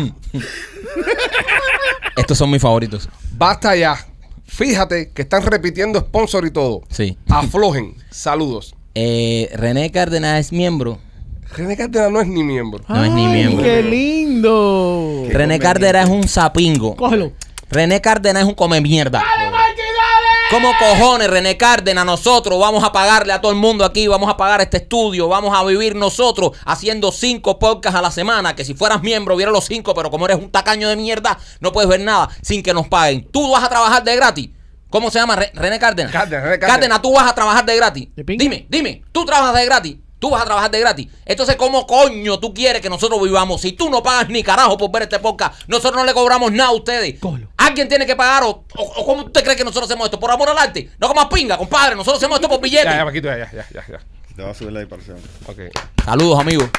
[2.16, 3.08] Estos son mis favoritos.
[3.34, 3.96] Basta ya.
[4.46, 6.82] Fíjate que están repitiendo sponsor y todo.
[6.90, 7.18] Sí.
[7.30, 7.96] Aflojen.
[8.10, 8.76] Saludos.
[8.96, 11.00] Eh, René Cárdenas es miembro.
[11.58, 12.84] René Cárdenas no es ni miembro.
[12.88, 13.64] No es ni Ay, miembro.
[13.64, 15.24] ¡Qué lindo!
[15.28, 15.60] Qué René.
[15.60, 16.96] Cárdenas es un sapingo.
[16.96, 17.32] Cógelo.
[17.70, 19.24] René Cárdenas es un come mierda.
[20.50, 22.06] ¿Cómo cojones, René Cárdenas?
[22.06, 25.54] Nosotros vamos a pagarle a todo el mundo aquí, vamos a pagar este estudio, vamos
[25.54, 28.56] a vivir nosotros haciendo cinco podcasts a la semana.
[28.56, 31.74] Que si fueras miembro, viera los cinco, pero como eres un tacaño de mierda, no
[31.74, 33.28] puedes ver nada sin que nos paguen.
[33.30, 34.50] Tú vas a trabajar de gratis.
[34.90, 35.36] ¿Cómo se llama?
[35.36, 36.14] Re- René Cárdenas.
[36.14, 37.02] Cárdenas, René Cárdenas.
[37.02, 38.08] tú vas a trabajar de gratis.
[38.16, 39.98] Dime, dime, tú trabajas de gratis.
[40.20, 41.08] Tú vas a trabajar de gratis.
[41.26, 43.62] Entonces, ¿cómo coño tú quieres que nosotros vivamos?
[43.62, 46.70] Si tú no pagas ni carajo por ver este podcast, nosotros no le cobramos nada
[46.70, 47.20] a ustedes.
[47.20, 47.50] Cógelo.
[47.58, 50.20] ¿Alguien tiene que pagar o, o- o cómo usted cree que nosotros hacemos esto?
[50.20, 50.90] ¿Por amor al arte?
[51.00, 51.96] No como pinga, compadre.
[51.96, 52.86] Nosotros hacemos esto por billetes.
[52.86, 54.00] Ya, ya, Paquito, ya, ya, ya, ya, ya.
[54.36, 55.18] Te va a subir la dispersión.
[55.46, 55.58] Ok.
[56.04, 56.70] Saludos, amigos.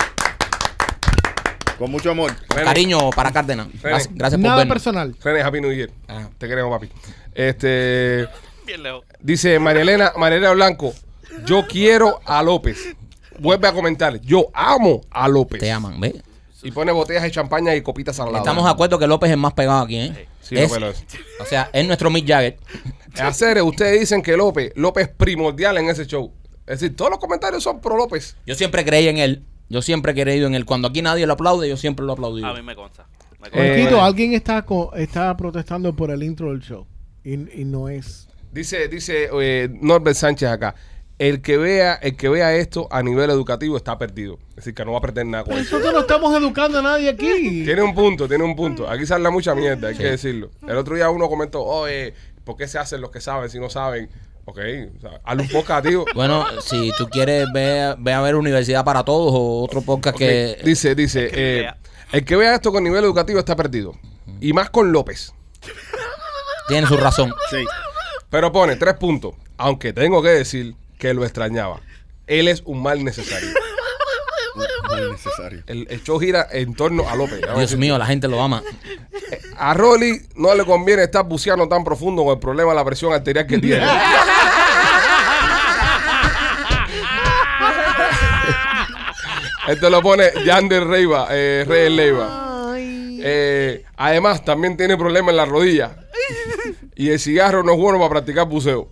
[1.79, 2.35] Con mucho amor.
[2.49, 3.69] René, Cariño para Cárdenas.
[3.81, 4.75] Gracias, gracias por Nada vernos.
[4.75, 5.15] personal.
[5.23, 5.91] René, Happy New Year.
[6.09, 6.29] Ah.
[6.39, 6.91] Te queremos, papi.
[7.35, 8.27] Este.
[8.67, 9.05] Bien lejos.
[9.21, 10.93] Dice María Elena, María Elena Blanco.
[11.45, 12.97] Yo quiero a López.
[13.41, 14.21] Vuelve a comentar.
[14.21, 15.61] Yo amo a López.
[15.61, 16.15] Te aman, ¿ves?
[16.63, 18.39] Y pone botellas de champaña y copitas al lado.
[18.39, 20.27] Estamos de acuerdo que López es el más pegado aquí, ¿eh?
[20.43, 21.05] Sí, Es- López lo es.
[21.41, 22.57] O sea, es nuestro Mick Jagger.
[23.21, 26.33] Hacer, ustedes dicen que López, López es primordial en ese show.
[26.67, 28.37] Es decir, todos los comentarios son pro López.
[28.45, 29.45] Yo siempre creí en él.
[29.69, 30.65] Yo siempre he creído en él.
[30.65, 32.43] Cuando aquí nadie lo aplaude, yo siempre lo aplaudí.
[32.45, 33.07] A mí me consta.
[33.41, 33.59] Me consta.
[33.65, 36.87] Eh, alguien está, co- está protestando por el intro del show.
[37.25, 38.29] Y, y no es.
[38.53, 40.75] Dice, dice eh, Norbert Sánchez acá.
[41.19, 44.39] El que vea, el que vea esto a nivel educativo está perdido.
[44.51, 45.77] Es decir, que no va a perder nada con eso.
[45.77, 47.65] Nosotros no estamos educando a nadie aquí.
[47.65, 48.89] Tiene un punto, tiene un punto.
[48.89, 50.51] Aquí habla mucha mierda, hay que decirlo.
[50.67, 53.69] El otro día uno comentó, oye, ¿por qué se hacen los que saben si no
[53.69, 54.09] saben?
[54.45, 54.59] Ok,
[54.97, 56.05] o sea, hazle un podcast, tío.
[56.15, 60.59] Bueno, si tú quieres, ve, ve a ver Universidad para Todos o otro podcast que...
[60.65, 61.71] Dice, dice, El que eh,
[62.13, 63.95] el que vea esto con nivel educativo está perdido.
[64.41, 65.35] Y más con López.
[66.69, 67.35] Tiene su razón.
[67.51, 67.65] Sí.
[68.31, 69.35] Pero pone tres puntos.
[69.59, 71.81] Aunque tengo que decir que lo extrañaba.
[72.27, 73.49] Él es un mal necesario.
[74.91, 75.63] Muy necesario.
[75.67, 77.41] El, el show gira en torno a López.
[77.57, 78.63] Dios mío, la gente lo ama.
[79.57, 83.13] A Rolly no le conviene estar buceando tan profundo con el problema de la presión
[83.13, 83.87] arterial que tiene.
[89.69, 92.75] Esto lo pone Yander Reiva, eh, Rey Leiva.
[92.79, 95.95] Eh, además, también tiene problemas en la rodilla.
[96.99, 98.89] Y el cigarro no es bueno para practicar buceo.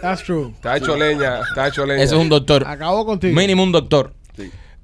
[0.00, 0.52] That's true.
[0.54, 2.00] Está hecho leña, está hecho leña.
[2.00, 2.64] Eso es un doctor.
[2.64, 3.34] Acabo contigo.
[3.34, 4.14] Mínimo un doctor.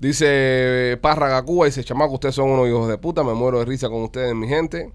[0.01, 3.64] Dice eh, Párraga Cuba, dice, chamaco, ustedes son unos hijos de puta, me muero de
[3.64, 4.92] risa con ustedes, mi gente.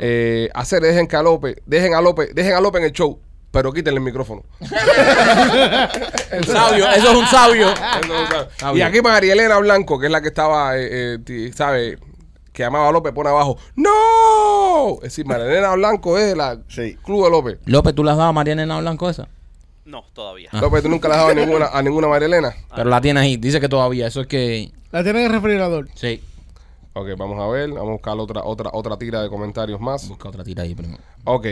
[0.00, 3.20] Eh, hacer, dejen que a López, dejen a López, dejen a López en el show,
[3.52, 4.42] pero quítenle el micrófono.
[4.60, 4.68] Un
[6.44, 7.68] sabio, eso es un sabio.
[7.68, 8.48] Eso no sabe.
[8.50, 11.98] Está y aquí María Elena Blanco, que es la que estaba, eh, eh, ¿sabe?
[12.58, 14.94] Que llamaba a López, pone abajo, ¡No!
[14.96, 16.96] Es decir, María Elena Blanco es la Sí.
[17.04, 17.58] Club de López.
[17.66, 19.28] López, ¿tú le has dado a María Nena Blanco esa?
[19.84, 20.48] No, todavía.
[20.50, 20.60] Ah.
[20.60, 22.52] López, tú nunca le has dado a ninguna, a ninguna María Elena.
[22.74, 23.36] Pero la tienes ahí.
[23.36, 24.08] Dice que todavía.
[24.08, 24.72] Eso es que...
[24.90, 25.88] La tiene en el refrigerador.
[25.94, 26.20] Sí.
[26.94, 30.08] Ok, vamos a ver, vamos a buscar otra, otra, otra tira de comentarios más.
[30.08, 31.00] Busca otra tira ahí primero.
[31.26, 31.46] Ok.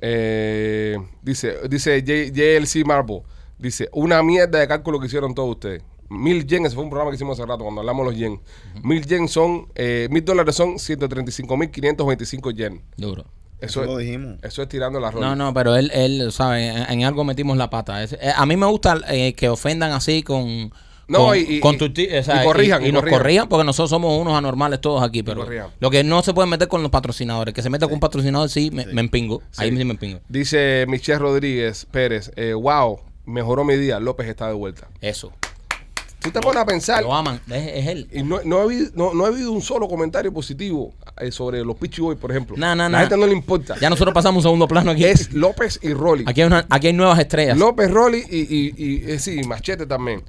[0.00, 3.22] Eh, dice, dice J- JLC Marble.
[3.58, 5.84] Dice, una mierda de cálculo que hicieron todos ustedes.
[6.10, 8.40] Mil yen, ese fue un programa que hicimos hace rato cuando hablamos de los yen.
[8.82, 12.82] Mil yen son, eh, mil dólares son 135 mil 525 yen.
[12.96, 13.24] Duro.
[13.60, 14.38] Eso, Eso lo es, dijimos.
[14.42, 15.28] eso es tirando la rola.
[15.28, 18.02] No, no, pero él, él sabe, en, en algo metimos la pata.
[18.02, 20.72] Es- eh, a mí me gusta eh, que ofendan así con...
[21.08, 23.00] No, con, y- y- con y- tu ti- o sea, y corrijan, y, y nos
[23.02, 23.18] corrijan.
[23.20, 25.44] corrijan porque nosotros somos unos anormales todos aquí, pero
[25.80, 28.48] lo que no se puede meter con los patrocinadores, que se meta con un patrocinador
[28.48, 29.62] sí, me, me empingo, Sí.
[29.64, 30.20] ahí sí me empingo.
[30.28, 34.88] Dice Michelle Rodríguez Pérez, eh, wow, mejoró mi día, López está de vuelta.
[35.00, 35.32] Eso,
[36.20, 38.08] Tú te pones a pensar, lo aman, es, es él.
[38.12, 41.64] y no, no, ha habido, no, no ha habido un solo comentario positivo eh, sobre
[41.64, 42.56] los Pichi Boys, por ejemplo.
[42.58, 42.98] No, no, La no.
[42.98, 43.76] gente no le importa.
[43.80, 45.04] Ya nosotros pasamos a segundo plano aquí.
[45.04, 46.24] Es López y Rolly.
[46.26, 47.56] Aquí hay, una- aquí hay nuevas estrellas.
[47.56, 50.22] López, Rolly y, y, y, eh, sí, Machete también.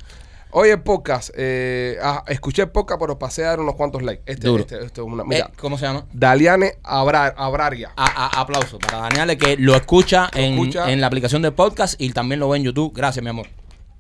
[0.54, 1.30] Oye, podcast.
[1.36, 4.24] Eh, ah, escuché podcast, pero pasé a dar unos cuantos likes.
[4.26, 4.62] Este, Duro.
[4.64, 5.24] este, este es una.
[5.34, 6.06] Eh, ¿Cómo se llama?
[6.12, 7.92] Daliane Abra- Abraria.
[7.96, 10.92] A- a- aplauso para Daniel que lo escucha, en, escucha.
[10.92, 12.92] en la aplicación de podcast y también lo ve en YouTube.
[12.96, 13.48] Gracias, mi amor.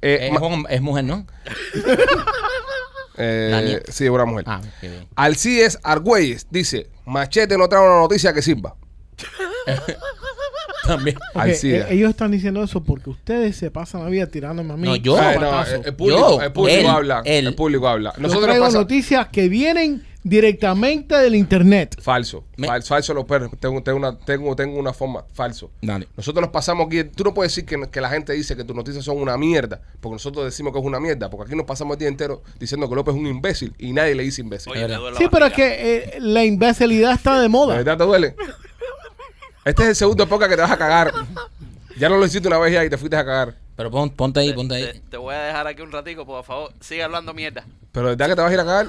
[0.01, 1.25] Eh, es, es mujer, ¿no?
[3.17, 4.45] eh, sí, una mujer.
[4.47, 5.07] Ah, qué bien.
[5.15, 8.75] Alcides Argüelles dice: Machete no trae una noticia que sirva.
[10.85, 11.15] También.
[11.35, 11.85] Ok, Alcides.
[11.85, 14.87] eh, ellos están diciendo eso porque ustedes se pasan la vida tirándome a mí.
[14.87, 15.15] No, yo.
[15.19, 17.21] Ay, no, el, el público, Yo, el público él, habla.
[17.25, 17.47] él.
[17.47, 18.13] El público habla.
[18.15, 21.99] Yo Nosotros traigo pasa- noticias que vienen directamente del internet.
[22.01, 22.43] Falso.
[22.57, 23.51] Me- Fal- falso los perros.
[23.59, 25.23] Tengo, tengo, una, tengo, tengo una forma.
[25.33, 25.71] Falso.
[25.81, 26.07] Dale.
[26.15, 27.03] Nosotros nos pasamos aquí.
[27.03, 29.81] Tú no puedes decir que, que la gente dice que tus noticias son una mierda.
[29.99, 31.29] Porque nosotros decimos que es una mierda.
[31.29, 33.73] Porque aquí nos pasamos el día entero diciendo que López es un imbécil.
[33.77, 34.71] Y nadie le dice imbécil.
[34.71, 35.69] Oye, me duele la Sí, pero es barriga.
[35.77, 37.75] que eh, la imbecilidad está de ¿De moda.
[37.77, 38.35] verdad te duele?
[39.65, 41.11] Este es el segundo época que te vas a cagar.
[41.97, 43.55] Ya no lo hiciste una vez ya y te fuiste a cagar.
[43.75, 45.01] Pero pon- ponte ahí, Te, ponte te- ahí.
[45.09, 46.73] te voy a dejar aquí un ratico, por favor.
[46.79, 47.65] Sigue hablando mierda.
[47.91, 48.87] Pero ¿de verdad que te vas a ir a cagar?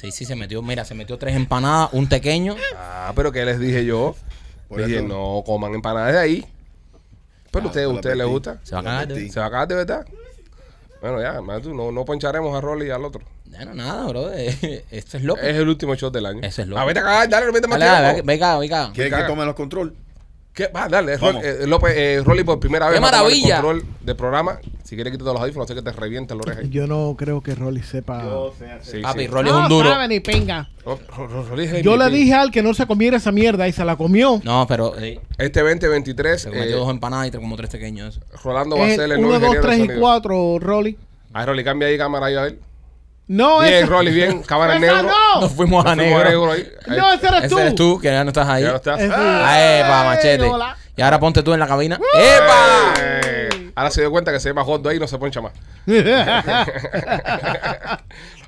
[0.00, 0.62] Sí, sí, se metió.
[0.62, 2.56] Mira, se metió tres empanadas, un pequeño.
[2.76, 4.16] Ah, pero ¿qué les dije yo?
[4.68, 6.46] Por dije, eso- no coman empanadas de ahí.
[7.50, 8.60] Pero a Ah, ustedes, te a ustedes les gusta.
[8.62, 9.08] Se va a cagar.
[9.08, 9.28] de- Sí.
[9.30, 10.06] ¿Se va a cagar de verdad?
[11.02, 13.22] Bueno, ya, más tú, no, no poncharemos a Rolly y al otro.
[13.46, 14.30] Bueno, nada, bro.
[14.90, 15.40] Esto es loco.
[15.40, 16.40] Es el último shot del año.
[16.42, 16.80] Ese es loco.
[16.80, 17.78] Ah, vete a cagar, dale, no más
[18.24, 18.92] venga, venga.
[18.92, 19.94] ¿Quieres que tome los control?
[20.52, 20.66] ¿Qué?
[20.66, 21.44] Va, dale, Vamos.
[21.44, 23.56] Eh, López, eh, Rolly por primera vez ¡Qué va a tomar maravilla!
[23.58, 24.58] el control del programa.
[24.82, 26.60] Si quieres quítate los audífonos, sé que te revienta la oreja.
[26.60, 26.68] ahí.
[26.70, 28.24] Yo no creo que Rolly sepa.
[28.82, 29.26] Sí, Papi, sí.
[29.28, 29.88] Rolly es un duro.
[29.90, 30.68] sabe ni pinga.
[30.84, 32.16] Ro- Ro- Ro- Rolly es el Yo le MVP.
[32.16, 34.40] dije al que no se comiera esa mierda y se la comió.
[34.42, 38.16] No, pero eh, Este 2023, se eh, metió dos empanadas y tres- como tres pequeños.
[38.16, 38.26] eso.
[38.42, 40.00] Rolando va a Es ser el nuevo 1, 2, ingeniero de 3 y sonido.
[40.00, 40.98] 4, Rolly.
[41.32, 42.58] Ay, Rolly, cambia ahí cámara ahí a ver.
[43.32, 44.42] No, Bien, ese- Rolly, bien.
[44.46, 45.12] Cámara en ¡Esa negro.
[45.34, 45.40] no!
[45.42, 46.50] Nos fuimos a Nos fuimos negro.
[46.50, 46.68] ahí.
[46.88, 46.96] Ahí.
[46.98, 47.58] No, ese eres Ese tú.
[47.60, 48.64] eres tú, que ya no estás ahí.
[48.64, 49.00] Ya no estás.
[49.00, 50.44] Ese- Ah, epa, machete.
[50.44, 50.76] hola.
[50.96, 52.00] Y ahora ponte tú en la cabina.
[52.14, 52.94] ¡Epa!
[53.00, 55.40] Eh, ahora se dio cuenta que se ve más gordo ahí y no se poncha
[55.40, 55.52] más.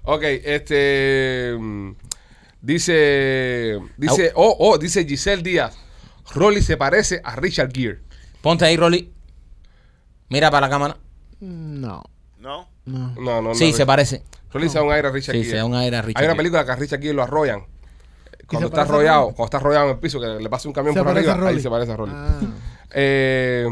[0.03, 1.55] ok, este.
[1.59, 1.93] mm,
[2.61, 3.79] Dice.
[3.97, 4.33] Dice.
[4.35, 5.77] Oh, oh, dice Giselle Díaz.
[6.35, 8.01] Rolly se parece a Richard Gere.
[8.41, 9.13] Ponte ahí, Rolly.
[10.29, 10.97] Mira para la cámara.
[11.41, 12.03] No.
[12.39, 12.69] ¿No?
[12.85, 13.15] No.
[13.17, 13.55] No, no, no.
[13.55, 14.23] Sí, se parece.
[14.53, 15.51] Rolly se da un aire a Richard Sí, Gere.
[15.51, 16.37] se da un aire a Richard Hay una Gere.
[16.39, 17.65] película que a Richard Gere lo arrollan.
[18.47, 19.35] Cuando está parece a arrollado, Rolly?
[19.37, 21.47] cuando está arrollado en el piso, que le pasa un camión Se por parece arriba,
[21.47, 22.13] a ahí se parece a Rolly.
[22.15, 22.41] Ah.
[22.91, 23.67] Eh,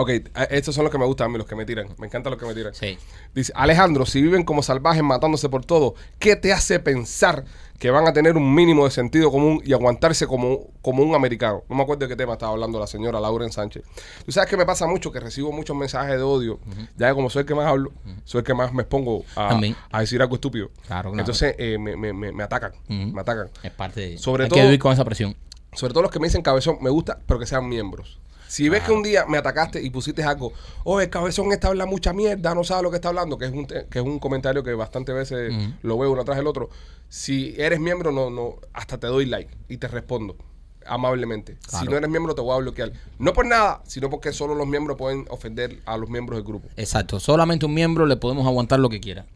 [0.00, 0.10] ok,
[0.50, 1.88] estos son los que me gustan a mí, los que me tiran.
[1.98, 2.74] Me encantan los que me tiran.
[2.74, 2.98] Sí.
[3.34, 7.44] Dice, Alejandro, si viven como salvajes matándose por todo, ¿qué te hace pensar
[7.78, 11.62] que van a tener un mínimo de sentido común y aguantarse como, como un americano?
[11.68, 13.82] No me acuerdo de qué tema estaba hablando la señora Lauren Sánchez.
[14.24, 16.58] Tú sabes que me pasa mucho que recibo muchos mensajes de odio,
[16.96, 17.92] ya que como soy el que más hablo,
[18.24, 19.58] soy el que más me expongo a,
[20.00, 20.70] decir algo estúpido.
[20.86, 21.18] Claro, claro.
[21.20, 23.48] Entonces eh, me, me- me- me atacan, me atacan.
[23.62, 24.18] Es parte de.
[24.18, 25.36] Sobre Hay todo- que vivir con esa presión.
[25.72, 28.18] Sobre todo los que me dicen cabezón, me gusta, pero que sean miembros.
[28.50, 31.92] Si ves que un día me atacaste y pusiste algo, oh, el cabezón está hablando
[31.92, 34.64] mucha mierda, no sabe lo que está hablando, que es un, que es un comentario
[34.64, 36.68] que bastantes veces lo veo uno tras el otro.
[37.08, 40.36] Si eres miembro, no, no, hasta te doy like y te respondo
[40.84, 41.58] amablemente.
[41.68, 42.90] Si no eres miembro, te voy a bloquear.
[43.20, 46.68] No por nada, sino porque solo los miembros pueden ofender a los miembros del grupo.
[46.76, 47.20] Exacto.
[47.20, 49.26] Solamente un miembro le podemos aguantar lo que quiera.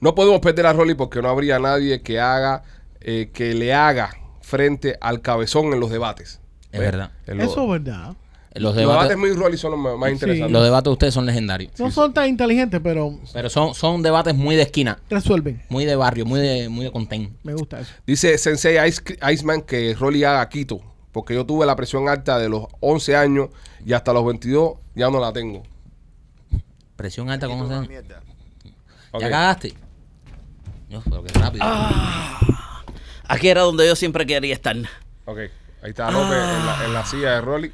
[0.00, 2.64] No podemos perder a Rolly porque no habría nadie que haga,
[3.00, 6.40] eh, que le haga frente al cabezón en los debates.
[6.72, 6.90] Es ¿Ves?
[6.90, 7.12] verdad.
[7.26, 8.16] Eso es verdad.
[8.58, 10.12] Los Los debates debates, muy Rolly son los más más Sí.
[10.14, 10.50] interesantes.
[10.52, 11.72] los debates de ustedes son legendarios.
[11.78, 15.62] No son tan inteligentes, pero Pero son, son debates muy de esquina, resuelven.
[15.68, 17.36] muy de barrio, muy de, muy de contén.
[17.42, 17.92] Me gusta eso.
[18.06, 20.80] Dice Sensei Ice, Iceman que Rolly haga Quito,
[21.12, 23.48] porque yo tuve la presión alta de los 11 años
[23.84, 25.62] y hasta los 22 ya no la tengo.
[26.96, 27.86] Presión alta, ¿cómo se llama?
[29.12, 29.20] Ok.
[29.20, 29.74] ¿Ya cagaste?
[30.88, 31.64] Dios, pero qué rápido.
[33.28, 34.76] Aquí era donde yo siempre quería estar.
[35.24, 35.38] Ok,
[35.82, 37.72] ahí está López en, la, en la silla de Rolly.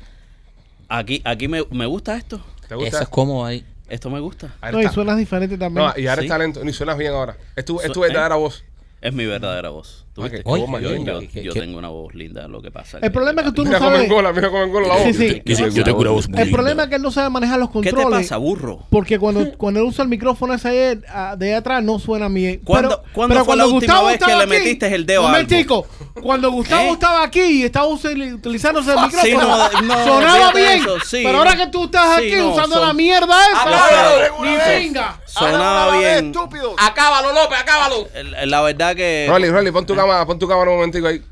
[0.95, 2.41] Aquí, aquí me, me gusta esto.
[2.69, 2.89] ¿Te gusta?
[2.89, 3.65] Eso es cómodo ahí.
[3.89, 4.55] Esto me gusta.
[4.71, 4.93] No, y está.
[4.95, 5.87] suenas diferente también.
[5.87, 6.27] No, y ahora Sí.
[6.27, 7.37] está lento, ni suenas bien ahora.
[7.57, 8.63] Es tu, es tu Su- verdadera voz.
[9.01, 10.05] Es mi verdadera voz.
[10.15, 12.99] Qué Oye, Yo, yo- ¿Qué- yo qué- tengo una voz linda, lo que pasa.
[13.01, 14.05] El problema es que tú no Mira cómo sabes.
[14.11, 15.03] engola, mira cómo engola la voz.
[15.05, 15.43] Sí, sí.
[15.47, 16.57] Yo- yo tengo una voz muy El linda.
[16.59, 18.05] problema es que él no sabe manejar los ¿Qué controles.
[18.19, 18.81] te pasa, burro?
[18.91, 22.61] Porque cuando, cuando él usa el micrófono ese ah, de atrás no suena bien.
[22.63, 25.07] ¿Cuándo- Pero- cuándo pero fue la cuando última Gustavo vez que estaba le metiste el
[25.07, 25.87] dedo a Momentico.
[26.23, 26.93] Cuando Gustavo ¿Eh?
[26.93, 30.73] estaba aquí y estaba utilizándose el Sí, micrófono, no, no, sonaba bien.
[30.83, 34.43] eso, sí, pero ahora que tú estás Sí, aquí no, usando son- la mierda esa,
[34.43, 35.19] ni venga.
[35.25, 36.27] Sonaba bien.
[36.27, 36.75] estúpido.
[36.79, 38.07] ¡Acábalo, López, acábalo!
[38.45, 39.27] La verdad que.
[39.27, 41.23] Rolly, Rolly, pon tu cámara, pon tu cámara un momentico ahí.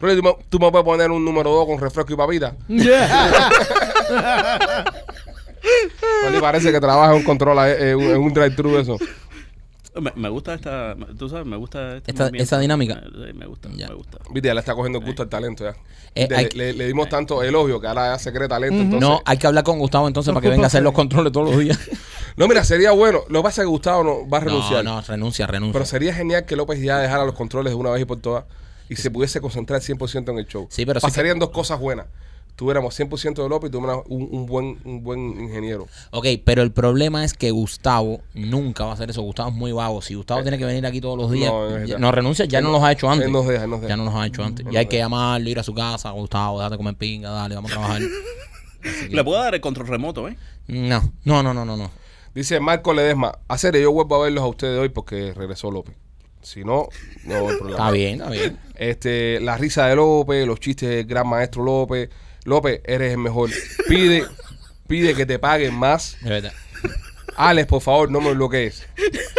[0.00, 2.54] Rolly, ¿tú me, tú me puedes poner un número 2 con refresco y papita.
[6.24, 8.98] Rolly parece que trabaja en un control, eh, en un- un drive-thru eso.
[10.00, 10.96] Me, me gusta esta.
[11.16, 13.00] Tú sabes, me gusta este Esta- esa dinámica.
[13.28, 13.86] Eh, Me gusta, Ya.
[13.88, 14.18] me gusta.
[14.32, 15.76] Viste, ya le está cogiendo el gusto al talento ya.
[16.16, 18.74] Eh, Le- hay- le, le dimos tanto elogio que ahora ya se cree talento.
[18.76, 20.92] entonces, No, hay que hablar con Gustavo entonces No, para que venga a hacer los
[20.92, 21.78] controles todos los días.
[22.36, 23.20] No, mira, sería bueno.
[23.28, 24.84] Lo que pasa es que Gustavo no va a renunciar.
[24.84, 25.72] No, no, renuncia, renuncia.
[25.72, 28.44] Pero sería genial que López ya dejara los controles de una vez y por todas
[28.88, 30.66] y se pudiese concentrar 100% en el show.
[30.70, 32.06] Sí, pero sí Pasarían dos cosas buenas.
[32.56, 35.88] Tuviéramos 100% de López y tuviéramos un, un buen, un buen ingeniero.
[36.12, 39.22] Ok, pero el problema es que Gustavo nunca va a hacer eso.
[39.22, 40.02] Gustavo es muy vago.
[40.02, 41.52] Si Gustavo tiene que venir aquí todos los días,
[41.98, 43.26] No, renuncia, ya no los ha hecho antes.
[43.26, 43.88] Él nos deja, él nos deja.
[43.88, 44.66] Ya no los ha hecho antes.
[44.66, 47.70] Él Y hay que llamarlo, ir a su casa, Gustavo, déjate comer pinga, dale, vamos
[47.72, 48.02] a trabajar.
[48.02, 50.36] Que- Le puedo dar el control remoto, ¿eh?
[50.68, 51.76] No, no, no, no, no.
[51.76, 51.90] no.
[52.34, 55.94] Dice Marco Ledesma, hacer yo vuelvo a verlos a ustedes hoy porque regresó López.
[56.42, 56.88] Si no,
[57.24, 57.70] no hay problema.
[57.70, 58.58] Está bien, está bien.
[58.74, 62.10] Este, la risa de López, los chistes del gran maestro López.
[62.44, 63.50] López, eres el mejor.
[63.88, 64.24] Pide,
[64.86, 66.16] pide que te paguen más.
[66.22, 66.52] De verdad.
[67.36, 68.86] Alex, por favor, no me bloquees.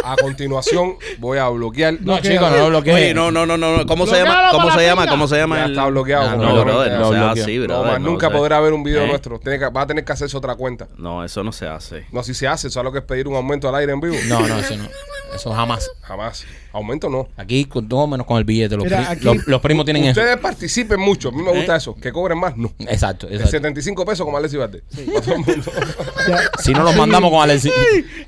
[0.03, 1.93] A continuación, voy a bloquear.
[2.01, 2.95] No, No, chicos, no lo bloquees.
[2.95, 3.85] Oye, no, no, no, no.
[3.85, 4.49] ¿Cómo se llama?
[4.51, 5.07] ¿Cómo se la llama?
[5.07, 5.57] ¿Cómo se llama?
[5.57, 6.29] Ya está bloqueado.
[6.29, 7.43] Ah, No, brother, no sea bloqueó.
[7.43, 8.01] así, No, brother.
[8.01, 9.07] no, nunca podrá ver un video ¿eh?
[9.07, 9.39] nuestro.
[9.39, 10.87] Tiene que, va a tener que hacerse otra cuenta.
[10.97, 12.05] No, eso no se hace.
[12.11, 14.01] No, si se hace, eso es lo que es pedir un aumento al aire en
[14.01, 14.15] vivo.
[14.27, 14.87] No, no, eso no.
[15.33, 15.89] Eso jamás.
[16.01, 16.45] Jamás.
[16.75, 17.27] Aumento no.
[17.37, 18.75] Aquí con todo menos con el billete.
[18.75, 20.19] Los, Mira, pri- aquí- los, los primos tienen eso.
[20.19, 21.29] Ustedes participen mucho.
[21.29, 21.77] A mí me gusta ¿Eh?
[21.77, 21.95] eso.
[21.95, 22.71] Que cobren más, no.
[22.79, 23.51] Exacto, De exacto.
[23.51, 24.83] 75 pesos como Alexis Verde.
[25.07, 25.71] Para todo el mundo.
[26.27, 26.39] Ya.
[26.59, 27.71] Si no los mandamos con Alexis.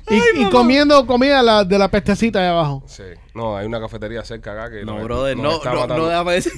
[0.08, 2.82] Y, y comiendo comida la- de la pestecita de abajo.
[2.86, 3.02] Sí.
[3.34, 6.02] No, hay una cafetería cerca acá que No, nos- brother, nos no, está no, matando.
[6.04, 6.52] no, déjame decir.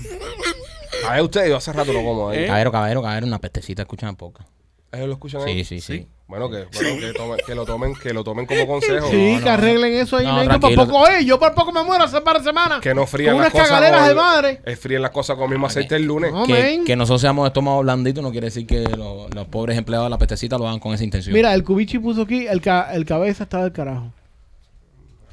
[1.08, 2.40] A ver, ustedes, yo hace rato no como ahí.
[2.44, 2.46] ¿Eh?
[2.46, 4.44] Caballero, caballero, caballero, una pestecita, escuchan poco.
[4.92, 5.64] ¿Ellos lo escuchan ahí?
[5.64, 6.06] Sí, sí, sí.
[6.26, 9.08] Bueno, que, bueno, que, tomen- que lo tomen, que lo tomen como consejo.
[9.10, 10.26] Sí, no, que arreglen eso ahí.
[10.26, 12.80] No, por poco, eh, yo por poco me muero hace par de semanas.
[12.80, 13.68] Que no frían Con las unas cosas.
[13.80, 14.60] cagaleras con- de madre.
[14.64, 16.32] eh, fríen las cosas con el mismo aceite el lunes.
[16.32, 20.06] No, que, que nosotros seamos estómago blandito no quiere decir que lo- los pobres empleados
[20.06, 21.34] de la pestecita lo hagan con esa intención.
[21.34, 24.12] Mira, el cubichi puso aquí, el, ca- el cabeza está del carajo.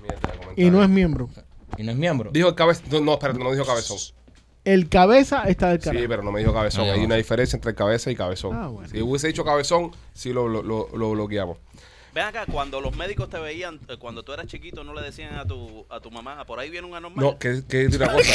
[0.01, 0.19] Mierda.
[0.55, 1.29] Y no es miembro.
[1.77, 2.31] Y no es miembro.
[2.31, 2.85] Dijo el cabezón.
[2.91, 3.97] No, no, espérate, no dijo cabezón.
[4.73, 6.05] El cabeza está del Sí, carajo.
[6.09, 6.87] pero no me dijo cabezón.
[6.87, 8.55] No, Hay una diferencia entre cabeza y cabezón.
[8.55, 8.89] Ah, bueno.
[8.89, 11.57] Si hubiese dicho cabezón, sí lo, lo, lo, lo bloqueamos.
[12.13, 15.35] Ven acá, cuando los médicos te veían, eh, cuando tú eras chiquito, no le decían
[15.35, 17.23] a tu, a tu mamá, por ahí viene un anormal.
[17.23, 18.33] No, que, que es una cosa.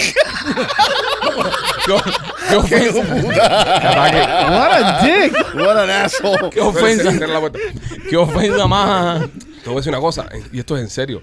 [1.85, 1.93] ¿Qué,
[2.55, 3.01] qué ofensa?
[4.51, 5.35] What a dick.
[5.55, 6.51] What an asshole.
[6.51, 7.11] ¿Qué ofensa?
[8.09, 9.23] ¿Qué ofensa más?
[9.63, 11.23] Te voy a decir una cosa, y esto es en serio.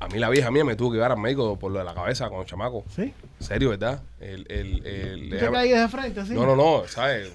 [0.00, 1.94] A mí la vieja mía me tuvo que llevar al médico por lo de la
[1.94, 2.84] cabeza con el chamaco.
[2.94, 3.02] ¿Sí?
[3.40, 4.02] En serio, ¿verdad?
[4.20, 6.32] El, el, el- ¿Tú te caías de frente así?
[6.34, 7.32] no, no, no, ¿sabes?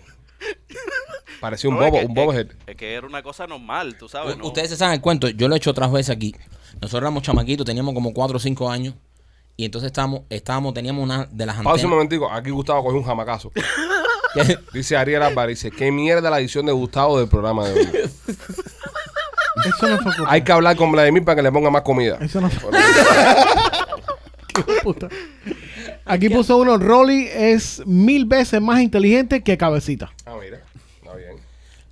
[1.41, 2.33] Parecía un No, es bobo, que- un bobo.
[2.33, 4.35] es, es que era una cosa normal, tú sabes.
[4.35, 4.45] U- ¿no?
[4.47, 6.33] Ustedes se saben el cuento, yo lo he hecho otras veces aquí.
[6.75, 8.95] Nosotros éramos chamaquitos, teníamos como 4 o 5 años.
[9.55, 11.91] Y entonces estábamos, estábamos, teníamos una de las Pausa un antenas.
[11.91, 13.51] momentico, aquí Gustavo cogió un jamacazo.
[14.73, 17.87] Dice Ariel Álvarez, dice, qué mierda la edición de Gustavo del programa de hoy.
[19.65, 20.31] Eso no fue culpa.
[20.31, 22.17] Hay que hablar con Vladimir para que le ponga más comida.
[22.21, 22.71] Eso no fue.
[24.83, 25.09] Puta.
[26.05, 30.11] Aquí puso uno, Rolly es mil veces más inteligente que Cabecita.
[30.25, 30.59] Ah, mira,
[31.01, 31.37] está bien.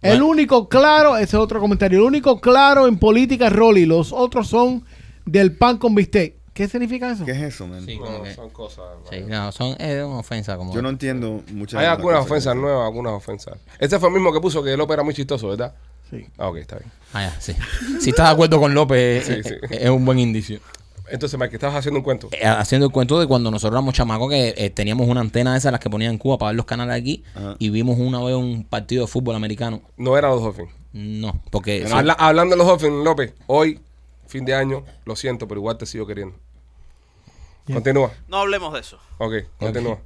[0.02, 4.12] El único claro, ese es otro comentario, el único claro en política es Rolly, los
[4.12, 4.84] otros son
[5.26, 6.36] del pan con bistec.
[6.54, 7.24] ¿Qué significa eso?
[7.24, 7.86] ¿Qué es eso, man?
[7.86, 8.84] Sí, como No, que- son cosas.
[9.10, 10.74] sí, no, son es una ofensa como.
[10.74, 13.58] Yo no entiendo muchas Hay de las algunas cosas que ofensas nuevas, algunas ofensas.
[13.80, 15.74] Este fue el mismo que puso que López era muy chistoso, ¿verdad?
[16.12, 16.28] Sí.
[16.38, 16.92] Ah, ok, está bien.
[17.14, 17.56] Ah, ya, sí.
[18.00, 19.54] Si estás de acuerdo con López, Sí, eh, sí.
[19.72, 20.60] eh, es un buen indicio.
[21.10, 22.30] Entonces, Mike, estabas haciendo un cuento.
[22.32, 25.58] Eh, haciendo el cuento de cuando nosotros éramos chamacos que eh, teníamos una antena de
[25.58, 27.56] esas las que ponían en Cuba para ver los canales aquí Ajá.
[27.60, 29.82] y vimos una vez un partido de fútbol americano.
[29.98, 30.70] No eran los Dolphins.
[30.94, 33.80] No, porque Habla- hablando de los Dolphins, López, hoy,
[34.28, 36.36] fin de año, lo siento, pero igual te sigo queriendo.
[37.68, 37.76] Bien.
[37.76, 38.12] Continúa.
[38.28, 38.98] No hablemos de eso.
[39.18, 40.00] Ok, continúa.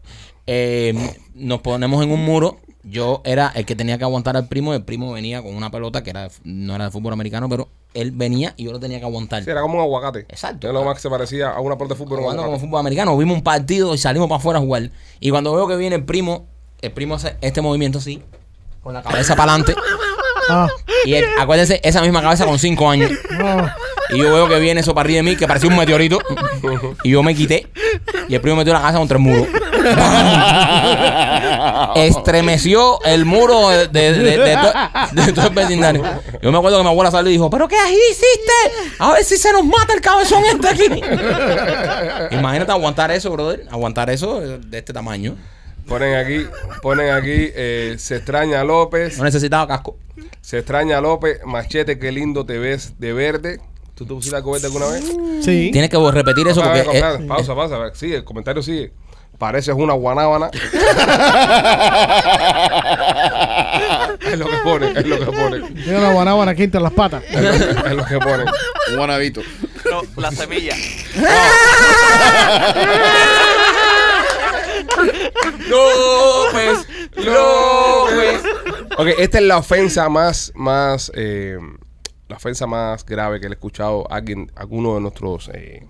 [0.47, 0.93] eh,
[1.35, 2.59] nos ponemos en un muro.
[2.87, 4.73] Yo era el que tenía que aguantar al primo.
[4.73, 8.11] El primo venía con una pelota que era no era de fútbol americano, pero él
[8.11, 9.43] venía y yo lo tenía que aguantar.
[9.43, 10.19] Sí, era como un aguacate.
[10.29, 10.67] Exacto.
[10.67, 12.19] Es lo más que se parecía a una pelota de fútbol.
[12.19, 13.17] jugando como fútbol americano.
[13.17, 14.91] Vimos un partido y salimos para afuera a jugar.
[15.19, 16.45] Y cuando veo que viene el primo,
[16.81, 18.21] el primo hace este movimiento así,
[18.83, 19.75] con la cabeza para adelante.
[20.49, 20.67] Ah,
[21.05, 23.11] Y él, acuérdense, esa misma cabeza con 5 años.
[24.11, 26.19] Y yo veo que viene eso para arriba de mí, que parecía un meteorito.
[27.03, 27.67] Y yo me quité.
[28.29, 29.45] Y el primo metió la cabeza contra el muro.
[31.95, 34.73] Estremeció el muro de, de- de- de to-
[35.11, 36.03] de todo el vecindario.
[36.41, 38.95] Yo me acuerdo que mi abuela salió y dijo, ¿pero qué hiciste?
[38.99, 40.83] A ver si se nos mata el cabezón este aquí.
[42.35, 43.65] Imagínate aguantar eso, brother.
[43.71, 45.35] Aguantar eso de este tamaño.
[45.87, 46.45] Ponen aquí,
[46.81, 49.97] ponen aquí, eh, se extraña a López, No necesitaba casco.
[50.41, 53.59] se extraña a López, machete, qué lindo te ves de verde.
[53.93, 55.05] ¿Tú te pusiste algo verde alguna vez?
[55.41, 55.69] Sí.
[55.71, 57.01] Tienes que repetir eso ver, porque...
[57.27, 57.77] pausa, pausa.
[57.93, 58.91] Sigue, el comentario sigue.
[59.37, 60.49] Pareces una guanábana.
[64.21, 65.59] es lo que pone, es lo que pone.
[65.83, 67.23] Tiene una guanábana aquí entre las patas.
[67.29, 67.49] Es lo,
[67.85, 68.43] es lo que pone.
[68.89, 69.41] Un guanabito.
[69.89, 70.75] No, la semilla.
[75.69, 78.43] López, López.
[78.97, 81.57] Ok, esta es la ofensa más, más, eh,
[82.27, 85.87] la ofensa más grave que le he escuchado a alguien, a alguno de nuestros eh,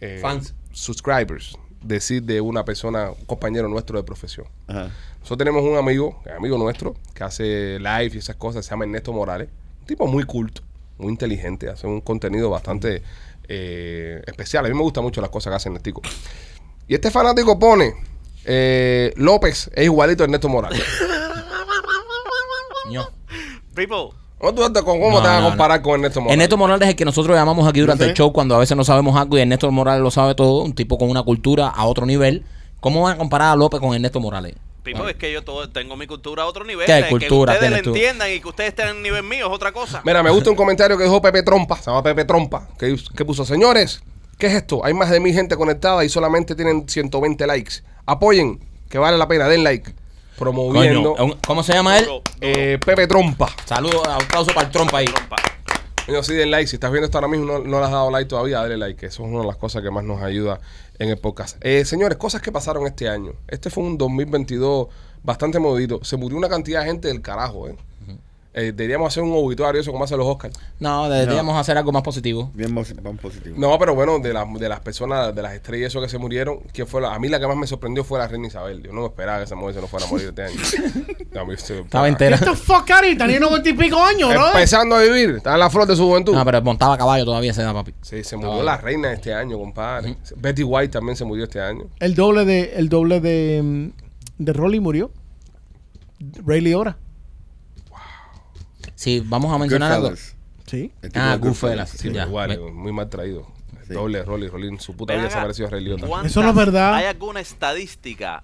[0.00, 0.54] eh, Fans.
[0.72, 4.46] subscribers decir de una persona, un compañero nuestro de profesión.
[4.66, 4.90] Ajá.
[5.26, 9.12] Nosotros tenemos un amigo, amigo nuestro, que hace live y esas cosas, se llama Ernesto
[9.12, 9.48] Morales.
[9.80, 10.62] Un tipo muy culto,
[10.98, 13.02] muy inteligente, hace un contenido bastante
[13.48, 14.64] eh, especial.
[14.64, 16.02] A mí me gustan mucho las cosas que hace Ernestico.
[16.88, 17.94] Y este fanático pone,
[18.44, 20.80] eh, López es igualito a Ernesto Morales.
[22.90, 23.08] Ño.
[23.74, 26.34] People, ¿Cómo, tú te, cómo No, te vas a no, comparar con Ernesto Morales?
[26.34, 28.10] Ernesto Morales es el que nosotros llamamos aquí durante ¿Sí?
[28.10, 30.74] el show cuando a veces no sabemos algo y Ernesto Morales lo sabe todo, un
[30.74, 32.44] tipo con una cultura a otro nivel.
[32.80, 34.54] ¿Cómo van a comparar a López con Ernesto Morales?
[34.86, 36.86] people, es que yo todo, tengo mi cultura a otro nivel.
[36.86, 39.72] ¿Qué de cultura que ustedes entiendan y que ustedes estén en nivel mío es otra
[39.72, 40.00] cosa.
[40.04, 43.24] Mira, me gusta un comentario que dijo Pepe Trompa, se llama Pepe Trompa, que, que
[43.24, 44.02] puso, señores,
[44.38, 44.84] ¿qué es esto?
[44.84, 47.82] Hay más de mil gente conectada y solamente tienen 120 likes.
[48.06, 49.94] Apoyen, que vale la pena, den like.
[50.38, 51.14] Promoviendo.
[51.14, 52.06] Coño, ¿Cómo se llama él?
[52.40, 53.48] Eh, Pepe Trompa.
[53.64, 55.06] Saludos, aplauso para el trompa ahí.
[55.06, 55.36] trompa.
[56.04, 56.68] Coño, sí, den like.
[56.68, 59.00] Si estás viendo esto ahora mismo, no, no le has dado like todavía, dale like.
[59.00, 60.60] que Eso es una de las cosas que más nos ayuda
[60.98, 61.56] en el podcast.
[61.62, 63.32] Eh, señores, cosas que pasaron este año.
[63.48, 64.88] Este fue un 2022
[65.22, 66.00] bastante movido.
[66.04, 67.76] Se murió una cantidad de gente del carajo, ¿eh?
[68.58, 70.58] Eh, deberíamos hacer un obituario, eso como hacen los Oscars.
[70.80, 72.50] No, deberíamos hacer algo más positivo.
[72.54, 73.54] Bien, positivo.
[73.54, 76.60] No, pero bueno, de, las de las personas, de las estrellas eso que se murieron,
[76.72, 78.82] ¿quién fue la, a mí la que más me sorprendió fue la reina Isabel.
[78.82, 80.54] Yo no me esperaba que esa mujer se nos fuera a morir este año.
[81.36, 82.38] No, Estaba entera.
[82.38, 84.46] The fuck here, Tenía noventa y pico años, bro.
[84.46, 86.32] Empezando a vivir, estaba en la flor de su juventud.
[86.32, 87.92] No, pero montaba a caballo todavía se da, papi.
[88.00, 90.16] Sí, se murió la reina este año, compadre.
[90.36, 91.90] Betty White también se murió este año.
[92.00, 95.10] El doble de, el doble de, mm, de Rolly murió.
[96.46, 96.96] Ray Liotta.
[99.06, 100.10] Sí, vamos a mencionar algo.
[100.66, 100.90] Sí.
[101.14, 101.90] Ah, Goodfellas.
[101.90, 102.24] Sí, ya.
[102.26, 103.46] igual, muy mal traído.
[103.86, 103.94] Sí.
[103.94, 104.80] Doble Rolly Rolín.
[104.80, 105.70] Su puta vida se pareció a.
[106.08, 106.92] ¿cuántas- Eso no es verdad.
[106.96, 108.42] ¿Hay alguna estadística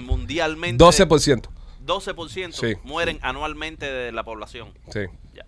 [0.00, 0.82] mundialmente?
[0.82, 1.50] 12%.
[1.86, 2.74] 12% Sí.
[2.82, 4.70] mueren anualmente de la población.
[4.92, 5.02] Sí.
[5.36, 5.46] Ya.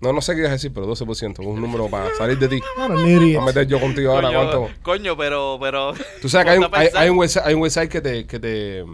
[0.00, 1.40] No, no sé qué ibas a decir, pero 12%.
[1.42, 2.60] Un número para salir de ti.
[2.78, 3.20] What an idiot.
[3.20, 4.28] Voy a meter yo contigo ahora.
[4.28, 4.82] coño, ¿Cuánto?
[4.82, 5.92] coño, pero, pero.
[6.22, 8.84] Tú sabes que hay un, hay, un website, hay un website que te, que te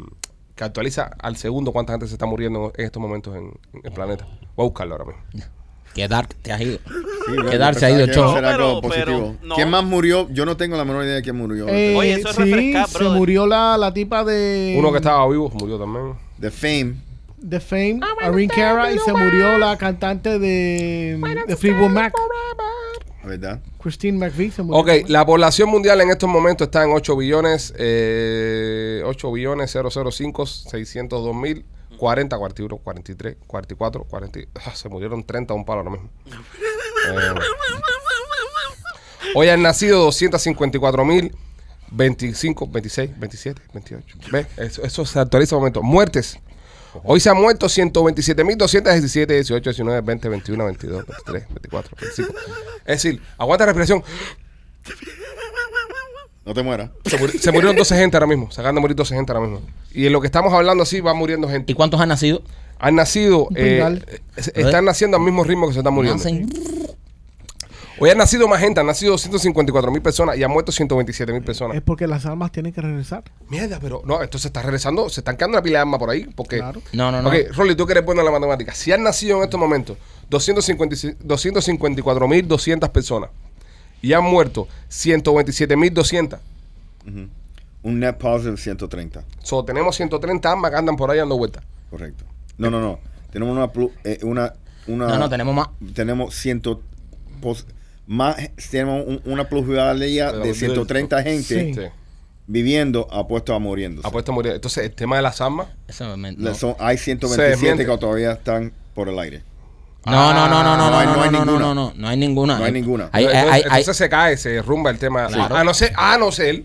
[0.58, 3.92] que actualiza al segundo cuánta gente se está muriendo en estos momentos en, en el
[3.92, 4.26] planeta.
[4.56, 5.22] Voy a buscarlo ahora mismo.
[5.94, 6.78] Que Dark te has ido.
[6.86, 9.54] Sí, bro, Que Dark yo se ha ido Pero- pero, no.
[9.56, 10.28] ¿Quién más murió?
[10.30, 11.66] Yo no tengo la menor idea de quién murió.
[11.66, 14.76] Eh, Oye, eso es sí, se murió la, la tipa de...
[14.78, 16.12] Uno que estaba vivo murió también.
[16.40, 16.96] The Fame.
[17.38, 22.12] de Fame, Irene Cara, y se murió la cantante de, de Fleetwood Mac,
[23.28, 23.60] ¿Verdad?
[23.80, 24.50] Christine McVie.
[24.50, 25.12] Se murió Ok, también.
[25.12, 31.36] la población mundial en estos momentos está en 8 billones, eh, 8 billones 005 602
[31.36, 31.64] mil
[31.98, 34.40] 40, 41, 43, 44, 40.
[34.64, 36.10] ah, se murieron 30 a un palo ahora mismo.
[36.26, 37.34] Eh,
[39.34, 41.34] hoy han nacido 254 mil
[41.90, 44.18] 25, 26, 27, 28.
[44.30, 44.46] ¿Ves?
[44.58, 45.82] Eso, eso se actualiza un momento.
[45.82, 46.38] Muertes.
[47.04, 52.32] Hoy se han muerto 127 mil 217, 18, 19, 20, 21, 22, 23, 24, 25.
[52.84, 54.02] Es decir, aguanta la respiración.
[56.44, 56.90] No te mueras.
[57.04, 58.50] Se, muri- se murieron 12 gente ahora mismo.
[58.50, 59.60] Se acaban de morir 12 gente ahora mismo.
[59.92, 61.70] Y en lo que estamos hablando así va muriendo gente.
[61.72, 62.42] ¿Y cuántos han nacido?
[62.78, 63.98] Han nacido, eh,
[64.54, 66.16] están naciendo al mismo ritmo que se están muriendo.
[66.22, 66.48] Nacen.
[68.00, 71.42] Hoy han nacido más gente, han nacido 254 mil personas y han muerto 127 mil
[71.42, 71.76] personas.
[71.76, 73.24] Es porque las almas tienen que regresar.
[73.48, 76.10] Mierda, pero no, esto se está regresando, se están quedando una pila de armas por
[76.10, 76.24] ahí.
[76.36, 76.80] Porque, Claro.
[76.92, 77.28] No, no, no.
[77.28, 78.74] Ok, Rolly, tú que eres bueno en la matemática.
[78.74, 79.96] Si han nacido en estos momentos
[80.28, 83.30] 254 mil 200 personas
[84.02, 86.38] y han muerto 127 mil 200,
[87.06, 87.28] Ujú.
[87.84, 89.24] Un net positive 130.
[89.42, 91.64] so, tenemos 130 armas que andan por ahí dando vueltas.
[91.90, 92.24] Correcto.
[92.58, 92.98] No, no, no.
[93.30, 93.70] Tenemos una,
[94.04, 94.52] eh, una,
[94.88, 95.68] una No, no, tenemos más.
[95.94, 96.82] tenemos ciento
[97.40, 97.66] pos-
[98.08, 98.36] más
[98.70, 101.80] tenemos un- una plusvalía Pero de 130 gente Sí.
[102.50, 104.00] Viviendo apuestos a muriendo.
[104.06, 104.52] Apuesto a morir.
[104.54, 105.68] Entonces, el tema de las armas.
[105.86, 106.54] Eso me- no.
[106.54, 107.84] Son, hay Se 127 desmiente.
[107.84, 109.42] que todavía están por el aire.
[110.06, 111.58] No, no, no, no, no, no hay- no, no hay no, no, ninguna.
[111.66, 112.58] no, no, no hay ninguna.
[112.58, 113.10] No hay ninguna.
[113.12, 115.26] Hay- hay- entonces hay- entonces se cae, se derrumba el tema.
[115.26, 115.54] Claro.
[115.56, 116.64] A, no ser, a no ser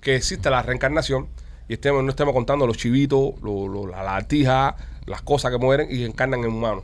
[0.00, 1.28] que exista la reencarnación
[1.68, 4.74] y estemos, no estemos contando los chivitos, lo- lo- la lagartija,
[5.06, 6.82] las cosas que mueren y encarnan en humanos.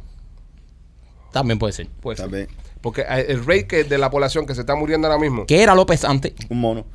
[1.32, 1.88] También puede ser.
[2.00, 2.48] Puede Tal ser.
[2.80, 5.46] Porque eh, el rate que de la población que se está muriendo ahora mismo.
[5.46, 6.32] ¿Qué era López antes?
[6.48, 6.86] un mono.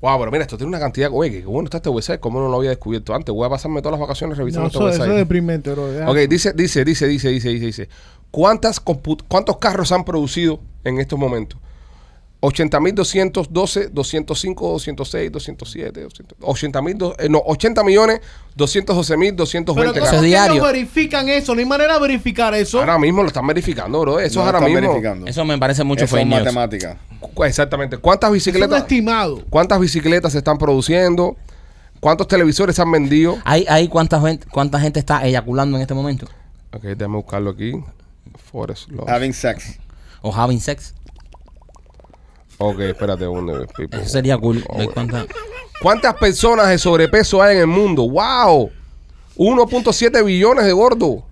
[0.00, 1.08] Wow, pero mira, esto tiene una cantidad.
[1.10, 2.20] Oye, qué bueno está este website.
[2.20, 3.34] ¿Cómo no lo había descubierto antes?
[3.34, 5.10] Voy a pasarme todas las vacaciones revisando No, este eso, eso website.
[5.12, 5.94] es deprimente, bro.
[5.94, 6.10] Ya.
[6.10, 7.88] Ok, dice, dice, dice, dice, dice, dice, dice.
[8.30, 11.58] ¿Cuántas ¿Cuántos carros han producido en estos momentos?
[12.44, 18.20] 80.212, 205, 206, 207, 200, 80 mil, eh, no, 80 millones,
[18.54, 20.20] 212 mil, 220 Pero Eso ¿cómo es carros.
[20.22, 20.60] que diario.
[20.62, 21.54] no verifican eso?
[21.54, 22.80] No hay manera de verificar eso.
[22.80, 24.20] Ahora mismo lo están verificando, bro.
[24.20, 24.88] Eso No es ahora están mismo.
[24.88, 25.26] verificando.
[25.26, 26.40] Eso me parece mucho Eso fake es news.
[26.44, 26.96] matemática.
[27.20, 27.96] Cu- Exactamente.
[27.98, 28.82] ¿Cuántas es un bicicletas?
[28.82, 29.42] estimado.
[29.50, 31.36] ¿Cuántas bicicletas se están produciendo?
[32.00, 33.38] ¿Cuántos televisores se han vendido?
[33.44, 36.26] ¿Hay, hay cuánta, gente, ¿Cuánta gente está eyaculando en este momento?
[36.74, 37.72] Ok, déjame buscarlo aquí.
[38.52, 39.08] Forest Laws.
[39.08, 39.78] Having sex.
[40.20, 40.94] ¿O having sex?
[42.58, 44.00] Ok, espérate un people.
[44.00, 44.64] Eso sería cool.
[44.68, 45.26] Oh, cuánta-
[45.82, 48.08] ¿Cuántas personas de sobrepeso hay en el mundo?
[48.08, 48.70] ¡Wow!
[49.36, 51.24] 1.7 billones de gordos.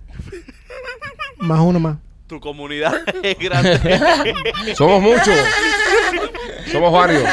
[1.37, 1.97] Más uno más.
[2.27, 2.93] Tu comunidad
[3.23, 3.79] es grande.
[4.75, 5.33] Somos muchos.
[6.71, 7.23] Somos varios.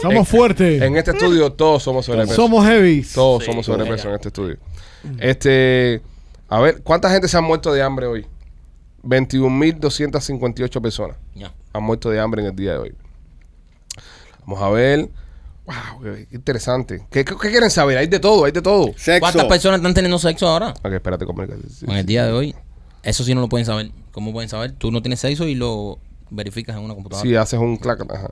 [0.00, 0.80] Somos fuertes.
[0.82, 2.34] En este estudio todos somos sobrepeso.
[2.36, 3.12] Somos heavies.
[3.12, 3.50] Todos Sí.
[3.50, 4.56] somos sobrepeso en este estudio.
[5.18, 6.00] Este,
[6.48, 8.26] a ver, ¿cuánta gente se ha muerto de hambre hoy?
[9.02, 11.52] 21.258 personas Ya.
[11.72, 12.94] han muerto de hambre en el día de hoy.
[14.48, 15.10] Vamos a ver.
[15.66, 17.06] Wow, qué interesante.
[17.10, 17.98] ¿Qué, qué, qué quieren saber?
[17.98, 18.86] Hay de todo, hay de todo.
[18.96, 19.20] Sexo.
[19.20, 20.70] ¿Cuántas personas están teniendo sexo ahora?
[20.82, 22.54] Ok, espérate, comunica- En el día de hoy.
[23.02, 23.90] Eso sí no lo pueden saber.
[24.12, 24.72] ¿Cómo pueden saber?
[24.72, 25.98] Tú no tienes sexo y lo
[26.30, 27.28] verificas en una computadora.
[27.28, 28.00] Si haces un clac.
[28.10, 28.30] Ajá.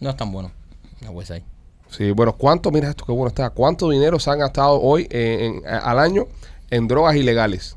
[0.00, 0.52] No es tan bueno.
[1.00, 1.42] La website.
[1.90, 3.50] Sí, bueno, ¿cuánto, mira esto, qué bueno está?
[3.50, 6.26] ¿Cuánto dinero se han gastado hoy en- en- a- al año
[6.70, 7.76] en drogas ilegales?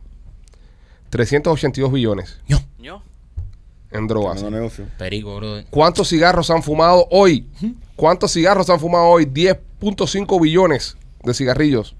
[1.10, 2.58] 382 billones Yo.
[3.96, 4.36] En drogas.
[4.38, 4.86] Tremendo negocio.
[4.98, 5.64] Perico, bro.
[5.70, 7.48] ¿Cuántos cigarros han fumado hoy?
[7.96, 9.26] ¿Cuántos cigarros han fumado hoy?
[9.26, 11.96] 10.5 billones de cigarrillos.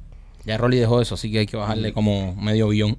[0.46, 2.98] Ya Rolly dejó eso, así que hay que bajarle como medio billón.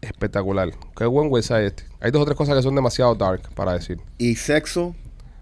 [0.00, 0.70] Espectacular.
[0.96, 1.84] Qué buen website este.
[2.00, 3.98] Hay dos o tres cosas que son demasiado dark para decir.
[4.18, 4.94] Y sexo,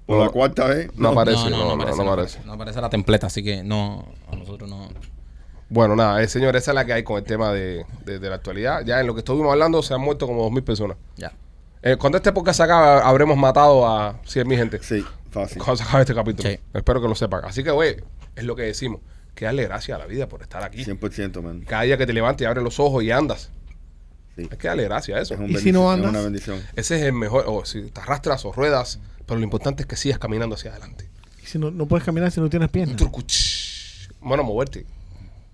[0.07, 0.25] por No.
[0.25, 0.91] la cuarta vez.
[0.97, 2.39] No aparece, no, no, no aparece, aparece.
[2.45, 4.89] No aparece la templeta, así que no, a nosotros no.
[5.73, 8.29] Bueno, nada, eh, señor, esa es la que hay con el tema de, de- de
[8.29, 8.85] la actualidad.
[8.85, 10.97] Ya en lo que estuvimos hablando se han muerto como 2.000 personas.
[11.17, 11.33] Ya.
[11.83, 14.79] Eh, cuando este podcast se acabe, habremos matado a 100.000 gente.
[14.83, 15.59] Sí, fácil.
[15.59, 16.49] Cuando se acabe este capítulo.
[16.51, 16.59] Sí.
[16.75, 17.45] Espero que lo sepan.
[17.47, 17.97] Así que, güey,
[18.37, 19.01] es lo que decimos.
[19.35, 20.85] Que darle gracias a la vida por estar aquí.
[20.85, 21.63] 100%, man.
[21.67, 23.51] Cada día que te levantes y abres los ojos y andas.
[24.37, 24.47] Sí.
[24.51, 25.35] Hay que darle gracias a eso.
[25.35, 26.11] Es, un ¿Y si no es andas?
[26.11, 26.61] una bendición.
[26.77, 27.45] Ese es el mejor.
[27.49, 31.09] O si te arrastras o ruedas, pero lo importante es que sigas caminando hacia adelante.
[31.43, 32.97] Y si no, no puedes caminar si no tienes piernas.
[34.21, 34.85] Bueno, moverte.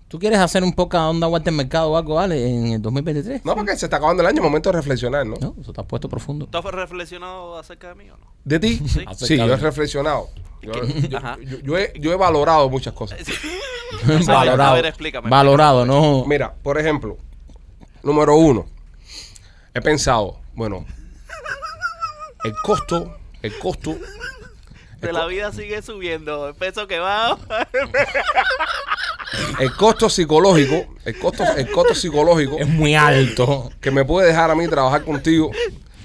[0.09, 3.45] ¿Tú quieres hacer un poco onda Walter Mercado o algo, vale, en el 2023?
[3.45, 5.35] No, porque se está acabando el año, momento de reflexionar, ¿no?
[5.39, 6.47] No, eso está puesto profundo.
[6.47, 8.25] ¿Tú has reflexionado acerca de mí o no?
[8.43, 8.81] ¿De ti?
[8.87, 9.05] Sí.
[9.15, 10.29] Sí, yo he reflexionado.
[10.63, 11.07] Yo, ¿Qué?
[11.09, 11.37] yo- Ajá.
[11.41, 13.19] yo- yo he, yo he valorado muchas cosas.
[14.27, 14.71] valorado.
[14.71, 15.29] A ver, explícame.
[15.29, 16.25] Valorado, no.
[16.25, 17.15] Mira, por ejemplo,
[18.01, 18.65] número uno,
[19.75, 20.85] he pensado, bueno,
[22.43, 23.95] el costo, el costo,
[25.01, 26.47] De la vida sigue subiendo.
[26.49, 27.37] El peso que va.
[29.59, 33.69] el costo psicológico, el costo, el costo psicológico Es muy alto.
[33.79, 35.51] que me puede dejar a mí trabajar contigo.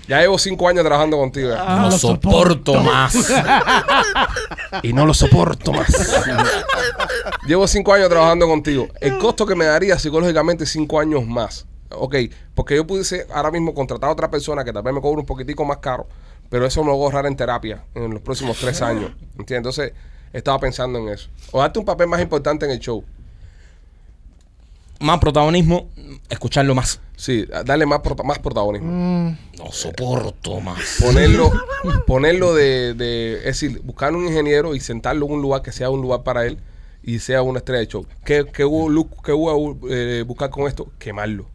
[0.06, 1.64] Ya llevo cinco años trabajando contigo ya.
[1.76, 3.32] No lo soporto más.
[4.82, 5.88] y no lo soporto más.
[7.46, 8.88] Llevo cinco años trabajando contigo.
[9.00, 11.66] El costo que me daría psicológicamente cinco años más.
[11.90, 12.16] Ok,
[12.54, 15.26] porque yo pudiese ahora mismo contratar a otra persona que tal vez me cobre un
[15.26, 16.06] poquitico más caro,
[16.50, 19.12] pero eso me lo voy a ahorrar en terapia en los próximos tres años.
[19.38, 19.78] ¿Entiendes?
[19.78, 19.92] Entonces,
[20.35, 21.28] estaba pensando en eso.
[21.53, 23.03] O darte un papel más importante en el show.
[25.01, 25.89] Más protagonismo,
[26.30, 27.01] escucharlo más.
[27.16, 28.91] Sí, darle más, prota- más protagonismo.
[28.91, 30.99] Mm, No soporto más.
[31.01, 31.51] Ponerlo,
[32.07, 35.91] ponerlo de, de, es decir, buscar un ingeniero y sentarlo en un lugar que sea
[35.91, 36.59] un lugar para él
[37.03, 38.07] y sea una estrella de show.
[38.24, 40.87] ¿Qué, qué hubo, qué hubo eh, buscar con esto?
[40.99, 41.47] Quemarlo.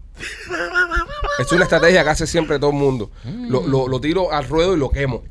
[1.40, 3.10] Es una estrategia que hace siempre todo el mundo.
[3.24, 5.24] Lo, lo- lo tiro al ruedo y lo quemo.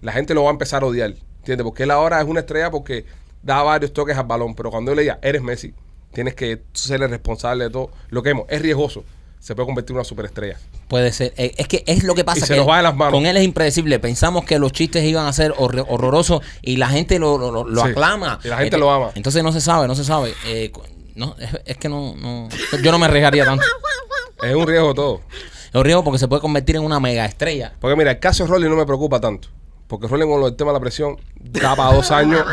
[0.00, 1.14] La gente lo va a empezar a odiar.
[1.46, 1.62] ¿Entiendes?
[1.64, 3.04] Porque él ahora es una estrella porque
[3.40, 4.56] da varios toques al balón.
[4.56, 5.72] Pero cuando él le diga, eres Messi,
[6.12, 7.90] tienes que ser el responsable de todo.
[8.10, 8.46] Lo quemo.
[8.48, 9.04] Es riesgoso.
[9.38, 10.58] Se puede convertir en una superestrella.
[10.88, 11.32] Puede ser.
[11.36, 12.38] Eh, Es que es lo que pasa.
[12.38, 13.12] Y se que nos va de las manos.
[13.14, 14.00] Con él es impredecible.
[14.00, 17.82] Pensamos que los chistes iban a ser horror- horrorosos y la gente lo, lo- lo-
[17.84, 17.90] Sí.
[17.90, 18.40] aclama.
[18.42, 19.12] Y la gente Ent- lo ama.
[19.14, 20.34] Entonces no se sabe, no se sabe.
[20.46, 20.72] Eh,
[21.14, 22.48] no, es, es que no, no.
[22.82, 23.64] Yo no me arriesgaría tanto.
[24.42, 25.20] Es un riesgo todo.
[25.68, 27.72] Es un riesgo porque se puede convertir en una mega estrella.
[27.80, 29.46] Porque mira, el caso de Rolly no me preocupa tanto.
[29.88, 32.44] Porque Rolly con lo del tema de la presión da para dos años.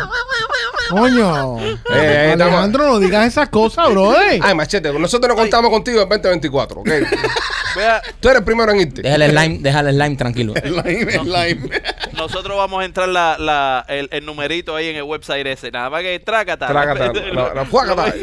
[0.89, 1.59] coño.
[1.59, 4.13] Eh, estamos- Alejandro, no digas esas cosas, bro.
[4.21, 4.39] eh.
[4.43, 6.89] Ay, machete, nosotros no contamos contigo en 2024, ¿ok?
[7.75, 9.01] Vea, Tú eres el primero en irte.
[9.01, 10.53] Deja el slime, deja el slime tranquilo.
[10.63, 11.81] El lime, el lime.
[12.15, 15.71] nosotros vamos a entrar la, la, el, el numerito ahí en el website ese.
[15.71, 16.67] Nada más que trácata.
[16.67, 18.13] Trácata, la- la fuácata.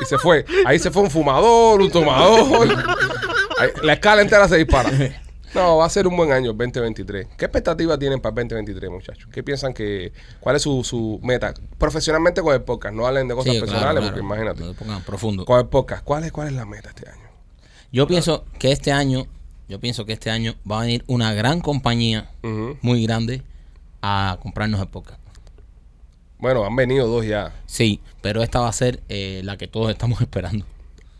[0.00, 0.46] Y se fue.
[0.64, 2.68] Ahí se fue un fumador, un tomador.
[3.58, 4.88] Ahí, la escala entera se dispara.
[5.58, 7.26] No, va a ser un buen año el 2023.
[7.36, 9.28] ¿Qué expectativas tienen para el 2023, muchachos?
[9.32, 10.12] ¿Qué piensan que...
[10.38, 11.52] ¿Cuál es su, su meta?
[11.78, 12.94] Profesionalmente con el podcast.
[12.94, 14.62] No hablen de cosas Sí, personales claro, porque imagínate.
[14.62, 15.44] No pongan profundo.
[15.44, 16.04] Con el podcast.
[16.04, 17.28] ¿Cuál es, ¿Cuál es la meta este año?
[17.90, 19.26] Yo pienso que este año,
[19.68, 22.30] yo pienso que este año va a venir una gran compañía
[22.80, 23.42] muy grande
[24.00, 25.20] a comprarnos el podcast.
[26.38, 29.90] Bueno, han venido dos ya Sí, pero esta va a ser eh, la que todos
[29.90, 30.64] estamos esperando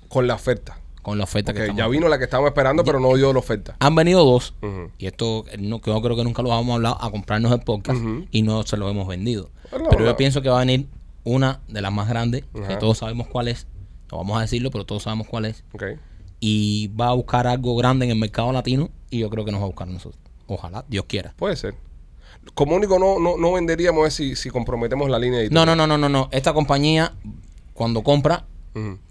[0.09, 0.79] con la oferta.
[1.03, 3.33] Con la oferta que Ok, estamos ya vino la que estábamos esperando, pero no dio
[3.33, 3.77] la oferta.
[3.81, 4.55] Han venido dos
[4.99, 8.01] y esto no, que yo creo que nunca lo hemos hablado a comprarnos el podcast
[8.31, 9.51] y no se lo hemos vendido.
[9.71, 10.07] Bueno, pero no.
[10.11, 10.87] yo pienso que va a venir
[11.25, 13.67] una de las más grandes, que todos sabemos cuál es.
[14.11, 15.63] No vamos a decirlo, pero todos sabemos cuál es.
[16.41, 19.61] Y va a buscar algo grande en el mercado latino y yo creo que nos
[19.61, 20.23] va a buscar a nosotros.
[20.47, 21.35] Ojalá, Dios quiera.
[21.37, 21.75] Puede ser.
[22.55, 25.67] Como único no, no, no venderíamos es si, si comprometemos la línea No, editorial.
[25.67, 26.29] no, no, no, no, no.
[26.33, 27.13] Esta compañía,
[27.75, 28.47] cuando compra,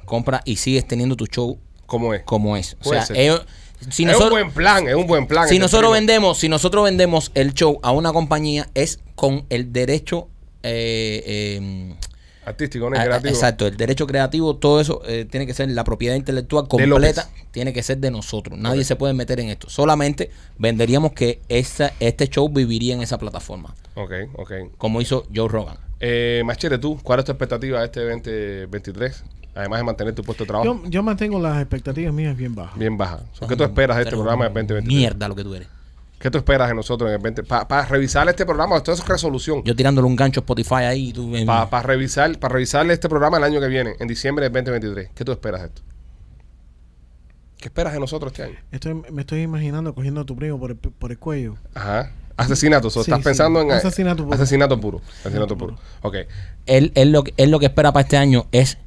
[0.05, 2.21] compra y sigues teniendo tu show ¿Cómo es?
[2.23, 2.77] como es.
[2.83, 3.43] O sea, ellos,
[3.89, 5.47] si es nosotros, un buen plan, es un buen plan.
[5.47, 5.93] si este nosotros primo.
[5.93, 10.27] vendemos, si nosotros vendemos el show a una compañía, es con el derecho
[10.63, 11.95] eh, eh,
[12.45, 12.97] Artístico, ¿no?
[12.97, 13.29] A- creativo.
[13.33, 17.73] exacto, el derecho creativo, todo eso eh, tiene que ser la propiedad intelectual completa, tiene
[17.73, 18.57] que ser de nosotros.
[18.57, 19.69] Nadie se puede meter en esto.
[19.69, 24.51] Solamente venderíamos que esa, este show viviría en esa plataforma, Ok, ok.
[24.77, 25.77] como hizo Joe Rogan.
[25.99, 29.23] Eh, Machete, tú, ¿cuál es tu expectativa de este 2023?
[29.57, 32.77] Además de mantener tu puesto de trabajo Yo, yo mantengo las expectativas mías bien bajas.
[32.77, 33.21] bien baja.
[33.33, 34.85] So, ¿Qué tú esperas de este programa del 2023?
[34.87, 35.67] Mierda lo que tú eres.
[36.19, 37.43] ¿Qué tú esperas de nosotros en el 20?
[37.43, 39.63] Para revisar este programa, esto es resolución.
[39.63, 41.35] Yo tirándole un gancho a Spotify ahí y tú...
[41.35, 45.09] eh, Para revisar, para revisar este programa el año que viene, en diciembre del 2023.
[45.13, 45.81] ¿Qué tú esperas de esto?
[47.57, 48.55] ¿Qué esperas de nosotros este año?
[48.71, 51.55] Estoy, me estoy imaginando cogiendo a tu primo por el, por el cuello.
[51.73, 52.11] Ajá.
[52.35, 53.23] Asesinato, so, Sí, estás sí.
[53.23, 54.35] pensando en Asesinato puro.
[54.35, 55.01] Asesinato puro.
[55.21, 55.75] Asesinato puro.
[56.03, 56.15] Ok.
[56.67, 58.77] él, él lo, él lo que espera para este año es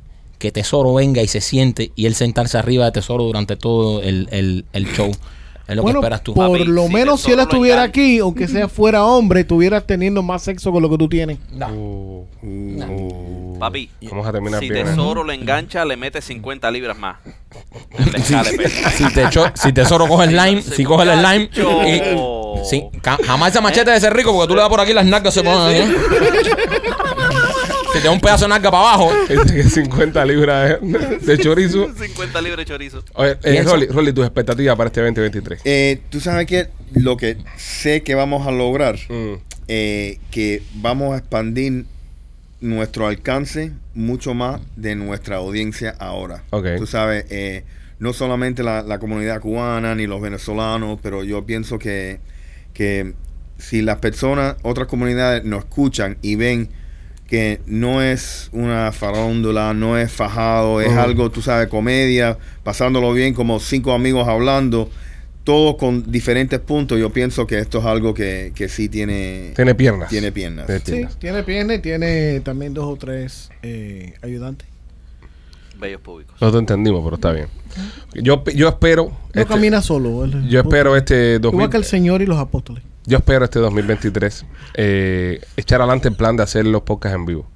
[0.41, 4.27] que Tesoro venga y se siente y él sentarse arriba de Tesoro durante todo el,
[4.33, 5.13] el- el show.
[5.69, 6.35] Es lo bueno, que esperas tú.
[6.35, 10.21] por Papi, lo si menos si él estuviera aquí, aunque sea fuera hombre, estuvieras teniendo
[10.21, 11.39] más sexo con lo que tú tienes.
[11.73, 14.85] Uh, uh, Papi, Vamos a terminar si bien.
[14.85, 14.91] ¿eh?
[14.91, 17.19] Tesoro le engancha, le mete 50 libras más.
[18.13, 18.69] Le escale, pe.
[18.69, 19.05] si,
[19.55, 23.91] si Tesoro coge el slime, si coge el slime, y- sí, ca- jamás ese machete
[23.93, 25.95] de ser rico porque tú le das por aquí las nalgas se ponen ahí.
[27.93, 29.11] Si te da un pedazo de nalga para abajo.
[29.29, 31.93] Este que es 50 libras de, de chorizo.
[31.95, 33.05] 50 libras de chorizo.
[33.15, 33.63] Oye, eh.
[33.63, 35.61] Rolly, Rolly, tus expectativas para este 2023.
[35.65, 39.35] Eh, Tú sabes que lo que sé que vamos a lograr, Mm,
[39.69, 41.85] eh, que vamos a expandir
[42.61, 46.43] nuestro alcance mucho más de nuestra audiencia ahora.
[46.51, 46.67] Ok.
[46.79, 47.65] Tú sabes, eh,
[47.99, 52.21] no solamente la, la comunidad cubana ni los venezolanos, pero yo pienso que,
[52.75, 53.15] que
[53.59, 56.69] si las personas, otras comunidades nos escuchan y ven
[57.31, 63.33] que no es una farándula, no es fajado, es algo, tú sabes, comedia, pasándolo bien
[63.35, 64.91] como cinco amigos hablando,
[65.45, 69.75] todos con diferentes puntos, yo pienso que esto es algo que, que sí tiene, Tiene
[69.77, 70.09] piernas.
[70.11, 70.67] tiene piernas.
[70.67, 71.19] Tiene Sí, piernas.
[71.21, 74.67] tiene pierna y tiene también dos o tres eh, ayudantes.
[75.81, 76.35] Bellos públicos.
[76.41, 77.47] No te entendimos, pero está bien.
[78.15, 79.05] Yo, yo espero.
[79.35, 80.27] No este- camina solo.
[80.49, 82.83] yo espero este 2000 Igual que el Señor y los apóstoles.
[83.11, 84.45] Yo espero este 2023
[84.75, 87.47] eh, echar adelante el plan de hacer los podcasts en vivo.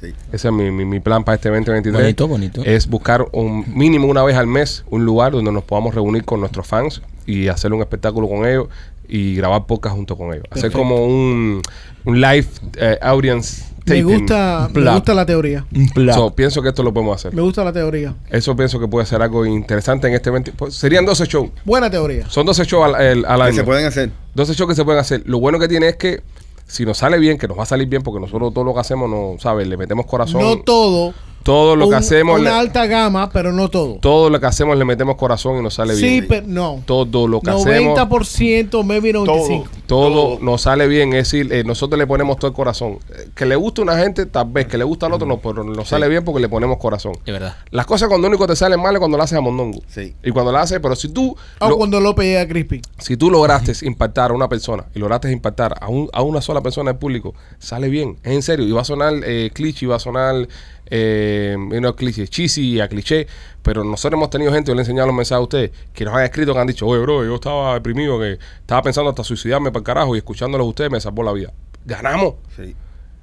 [0.00, 0.12] Sí.
[0.32, 2.02] Ese es mi, mi- mi plan para este 2023.
[2.02, 2.62] Bonito, bonito.
[2.64, 6.40] Es buscar un mínimo una vez al mes un lugar donde nos podamos reunir con
[6.40, 8.68] nuestros fans y hacer un espectáculo con ellos
[9.08, 10.44] y grabar podcast junto con ellos.
[10.50, 11.62] Hacer como un,
[12.04, 12.46] un live
[12.76, 15.66] eh, audience Me gusta, me gusta la teoría.
[16.14, 17.34] So, pienso que esto lo podemos hacer.
[17.34, 18.14] Me gusta la teoría.
[18.30, 20.52] Eso pienso que puede ser algo interesante en este 20.
[20.52, 21.50] pues, serían 12 shows.
[21.64, 22.28] Buena teoría.
[22.30, 24.10] Son 12 shows al, el- al Que se pueden hacer.
[24.34, 25.22] 12 shows que se pueden hacer.
[25.26, 26.22] Lo bueno que tiene es que
[26.66, 28.80] si nos sale bien, que nos va a salir bien porque nosotros todo lo que
[28.80, 29.68] hacemos, no, ¿sabes?
[29.68, 30.40] Le metemos corazón.
[30.40, 31.12] No todo.
[31.44, 33.98] Todo lo que hacemos, Una le- alta gama, pero no todo.
[34.00, 36.26] todo lo que hacemos le metemos corazón y nos sale Sí, bien.
[36.28, 36.82] pero no.
[36.84, 39.64] Todo lo que hacemos, 90%, maybe 95%.
[39.86, 40.38] todo todo.
[40.40, 41.10] nos sale bien.
[41.12, 42.98] Es decir, eh, nosotros le ponemos todo el corazón.
[43.16, 44.66] Eh, Que le gusta a una gente, tal vez.
[44.66, 47.12] Que le gusta al otro, no, pero nos sale bien porque le ponemos corazón.
[47.24, 47.56] De verdad.
[47.70, 49.80] Las cosas cuando único te salen mal es cuando lo haces a mondongo.
[49.88, 50.14] Sí.
[50.24, 52.80] Y cuando lo haces, pero si tú O lo- cuando López llega a Crispy.
[52.98, 56.62] si tú lograste impactar a una persona y lograste impactar a, un- a una sola
[56.62, 58.66] persona del público, sale bien, es en serio.
[58.66, 60.48] Y va a sonar eh, cliché, y va a sonar,
[60.90, 63.26] eh, no cliché, cheesy y a cliché.
[63.62, 66.14] Pero nosotros hemos tenido gente, yo le he enseñado los mensajes a ustedes, que nos
[66.14, 69.70] han escrito, que han dicho, oye, bro, yo estaba deprimido, que estaba pensando hasta suicidarme
[69.70, 71.52] para el carajo y escuchándolos a ustedes me salvó la vida.
[71.86, 72.74] Ganamos, Sí.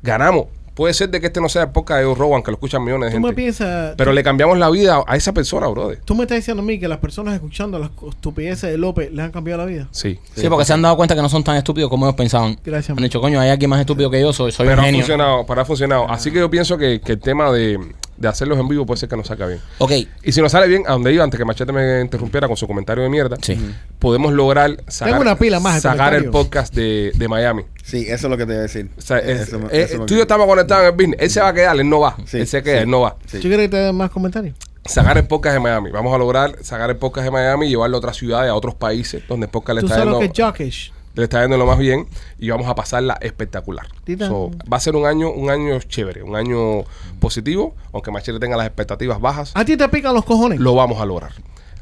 [0.02, 0.46] ganamos.
[0.74, 3.12] Puede ser de que este no sea podcast de Joe Rogan, que lo escuchan millones
[3.12, 3.42] de Tú me gente.
[3.42, 3.94] piensas.
[3.98, 6.00] Pero le cambiamos la vida a esa persona, brother.
[6.06, 9.26] Tú me estás diciendo a mí que las personas escuchando las estupideces de López les
[9.26, 9.88] han cambiado la vida.
[9.92, 10.20] Sí.
[10.36, 12.58] Sí, porque se han dado cuenta que no son tan estúpidos como ellos pensaban.
[12.64, 14.92] Gracias, Han dicho, coño, hay alguien más estúpido que yo, soy, soy pero un ha
[14.92, 16.10] funcionado, pero ha funcionado.
[16.10, 17.78] Así que yo pienso que, que el tema de,
[18.22, 19.60] de hacerlos en vivo puede ser que nos saca bien.
[19.80, 19.92] Ok,
[20.24, 22.68] Y si nos sale bien, a donde iba, antes que Machete me interrumpiera con su
[22.68, 23.58] comentario de mierda, sí.
[24.00, 27.64] podemos lograr sacar, una pila más de sacar el podcast de, de Miami.
[27.84, 28.90] Sí, eso es lo que te voy a decir.
[28.98, 31.18] O sea, es- Eso eh, eso tú y yo estamos conectados en el business.
[31.20, 32.16] Él se va a quedar, él no va.
[32.26, 32.84] Sí, él se queda, sí.
[32.84, 33.16] él no va.
[33.26, 33.38] Sí.
[33.40, 34.56] ¿Tú quieres que te den más comentarios?
[34.86, 35.92] Sacar el podcast de Miami.
[35.92, 38.76] Vamos a lograr sacar el podcast de Miami y llevarlo a otras ciudades, a otros
[38.76, 40.94] países donde el podcast le Tú está, sabes lo que es Jockish.
[41.16, 42.08] Le está yendo lo más bien
[42.40, 43.88] y vamos a pasarla espectacular.
[44.20, 46.84] So, va a ser un año, un año chévere, un año
[47.20, 50.60] positivo, aunque Machete tenga las expectativas bajas, A ti te pican los cojones.
[50.60, 51.32] lo vamos a lograr.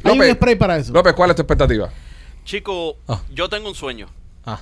[0.04, 0.94] Hay un spray para eso.
[0.94, 1.90] López, ¿cuál es tu expectativa?
[2.46, 3.22] Chico, Ah.
[3.34, 4.08] yo tengo un sueño.
[4.46, 4.62] Ah,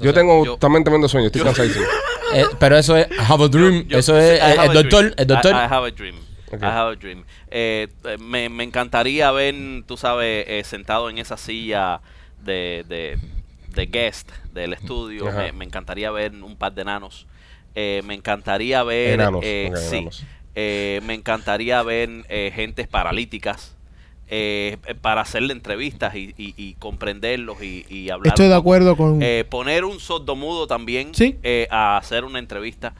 [0.00, 1.84] Yo tengo yo- también tremendo sueño, estoy cansadísimo.
[2.34, 3.86] eh, pero eso es I have a dream.
[3.88, 5.14] Yo- eso es eh, el doctor.
[5.16, 5.52] El doctor.
[5.52, 6.16] I, I have a dream.
[6.52, 7.24] I have a dream.
[7.50, 9.54] Eh, eh, me, me encantaría ver,
[9.86, 12.00] tú sabes, eh, sentado en esa silla
[12.44, 13.18] de, de,
[13.76, 15.30] de guest del estudio.
[15.32, 17.26] Me, me encantaría ver un par de enanos.
[17.76, 19.14] Eh, me encantaría ver.
[19.20, 19.96] Enanos, eh, sí.
[19.98, 20.24] enanos.
[20.56, 23.74] Eh, me encantaría ver eh, gentes paralíticas.
[24.28, 28.32] eh, eh, para hacerle entrevistas y, y- y comprenderlos y, y hablar.
[28.32, 29.22] Estoy de acuerdo con.
[29.22, 31.36] Eh, poner un sordomudo también Sí.
[31.44, 32.92] eh, a hacer una entrevista.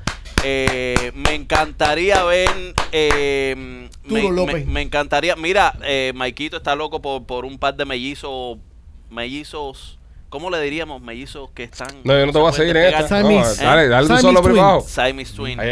[0.45, 2.49] Eh, me encantaría ver.
[2.93, 4.67] eh, me, Duro, López.
[4.67, 5.35] me- me encantaría.
[5.35, 8.59] Mira, eh, Maikito está loco por, por un par de mellizos.
[9.11, 9.99] Mellizos.
[10.37, 11.01] ¿Cómo le diríamos?
[11.01, 11.89] Mellizos que están.
[12.05, 13.23] No, yo no te voy a se seguir en esta.
[13.23, 14.53] No, dale, dale Siamese solo twin.
[14.53, 14.81] privado.
[14.87, 15.59] Siamese Twin.
[15.61, 15.67] Ay,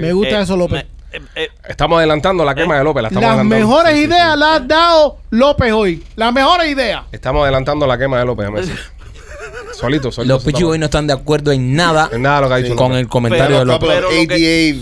[0.00, 0.84] Me gusta Eh, eso, López.
[1.10, 3.02] me- eh, eh, Estamos adelantando la quema de López.
[3.02, 3.66] La estamos Las adelantando.
[3.66, 6.04] mejores ideas las ha dado López hoy.
[6.14, 7.02] Las mejores ideas.
[7.10, 8.46] Estamos adelantando la quema de López.
[8.46, 8.78] déjame decir.
[9.74, 10.34] solito, solito.
[10.34, 12.70] Los Pichi Boys no están de acuerdo en nada En nada lo que ha dicho
[12.72, 12.76] Sí.
[12.76, 13.00] con López.
[13.00, 13.78] el comentario Pero- de López.
[13.80, 14.34] Couple of Pero lo que-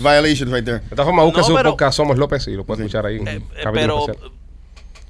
[0.03, 0.79] ADA violations right there.
[0.81, 3.15] De todas formas, busque No, su pero- podcast Somos López y lo puedes escuchar ahí.
[3.15, 3.99] eh, eh, capítulo pero.
[4.11, 4.31] especial.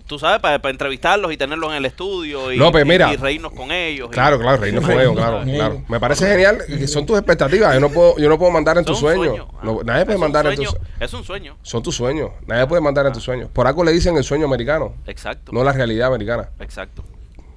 [0.06, 3.14] Tú sabes, para, para entrevistarlos y tenerlos en el estudio y, López, y- mira.
[3.14, 4.10] y reírnos con ellos.
[4.10, 5.82] y- Claro, claro, reírnos con ellos, claro, claro.
[5.88, 6.60] Me parece genial.
[6.68, 7.74] que Son tus expectativas.
[7.74, 9.28] Yo no puedo, yo no puedo mandar en tus sueños.
[9.28, 9.48] sueño.
[9.64, 11.56] No, Ah, nadie puede mandar en sueño, tus Es un sueño.
[11.62, 12.32] Son tus sueños.
[12.46, 13.50] Nadie puede mandar en tus sueños.
[13.54, 15.52] Por algo le dicen el sueño americano, Exacto.
[15.54, 16.50] no la realidad americana.
[16.60, 17.04] Exacto.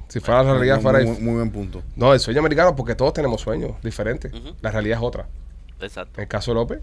[0.09, 1.05] Si fuera la realidad, muy, fuera.
[1.05, 1.83] muy- muy buen punto.
[1.97, 4.31] No, el sueño americano porque todos tenemos sueños diferentes.
[4.61, 5.27] La realidad es otra.
[5.81, 6.13] Exacto.
[6.19, 6.79] En el caso de López,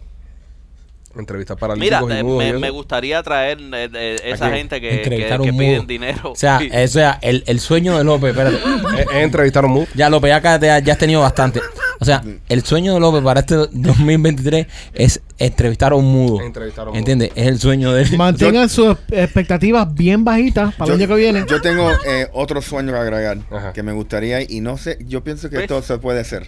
[1.18, 2.36] entrevistas Mira, paralíticos y mudos.
[2.36, 2.60] y me, eso.
[2.60, 5.10] me gustaría traer eh, eh, esa gente que, que,
[5.42, 6.32] que piden dinero.
[6.32, 8.58] O sea, o sea el, el sueño de López, espérate.
[8.94, 9.88] Es, es entrevistar a un mudo.
[9.96, 11.62] Ya, López, ya, ca- ya, ya has tenido bastante.
[12.00, 16.42] O sea, el sueño de López para este 2023 es entrevistar a un mudo.
[16.42, 17.00] Entrevistar a un mudo.
[17.00, 17.32] ¿Entiendes?
[17.36, 18.10] Es el sueño de él.
[18.18, 21.46] Mantengan sus expectativas bien bajitas para el año que viene.
[21.50, 23.74] Yo tengo eh, otro sueño que agregar Ajá.
[23.74, 25.64] que me gustaría y no sé, yo pienso que ¿Ves?
[25.64, 26.48] esto se puede hacer.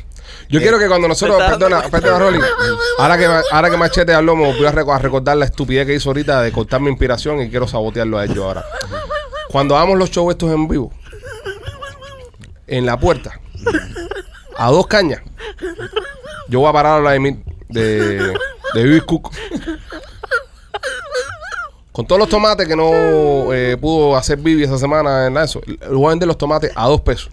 [0.50, 2.40] Yo Eh, quiero que cuando nosotros, perdona, perdona, Rolly,
[2.98, 6.10] ahora que, ahora que Machete habló, voy a, reco- a recordar la estupidez que hizo
[6.10, 8.66] ahorita de cortar mi inspiración y quiero sabotearlo a ellos ahora.
[9.50, 10.92] Cuando hagamos los shows estos en vivo,
[12.68, 13.40] en la puerta,
[14.58, 15.22] a dos cañas,
[16.50, 18.18] Yo voy a parar a hablar de, mí- de,
[18.74, 19.32] de Vivis Cook.
[21.92, 25.62] Con todos los tomates que no eh, pudo hacer Vivi esa semana en la eso,
[25.90, 27.30] voy a vender los tomates a dos pesos.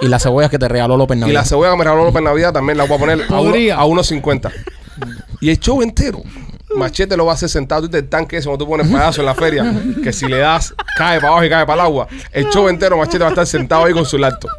[0.00, 1.40] Y las cebollas que te regaló López Y Navidad.
[1.40, 4.52] la cebolla que me regaló López Navidad también la voy a poner a 1.50.
[5.40, 6.22] Y el show entero.
[6.74, 7.88] Machete lo va a hacer sentado.
[7.90, 9.74] Te el tanque ese cuando tú pones payaso en la feria.
[10.02, 12.08] Que si le das, cae para abajo y cae para el agua.
[12.32, 14.50] El show entero, Machete va a estar sentado ahí con su laptop.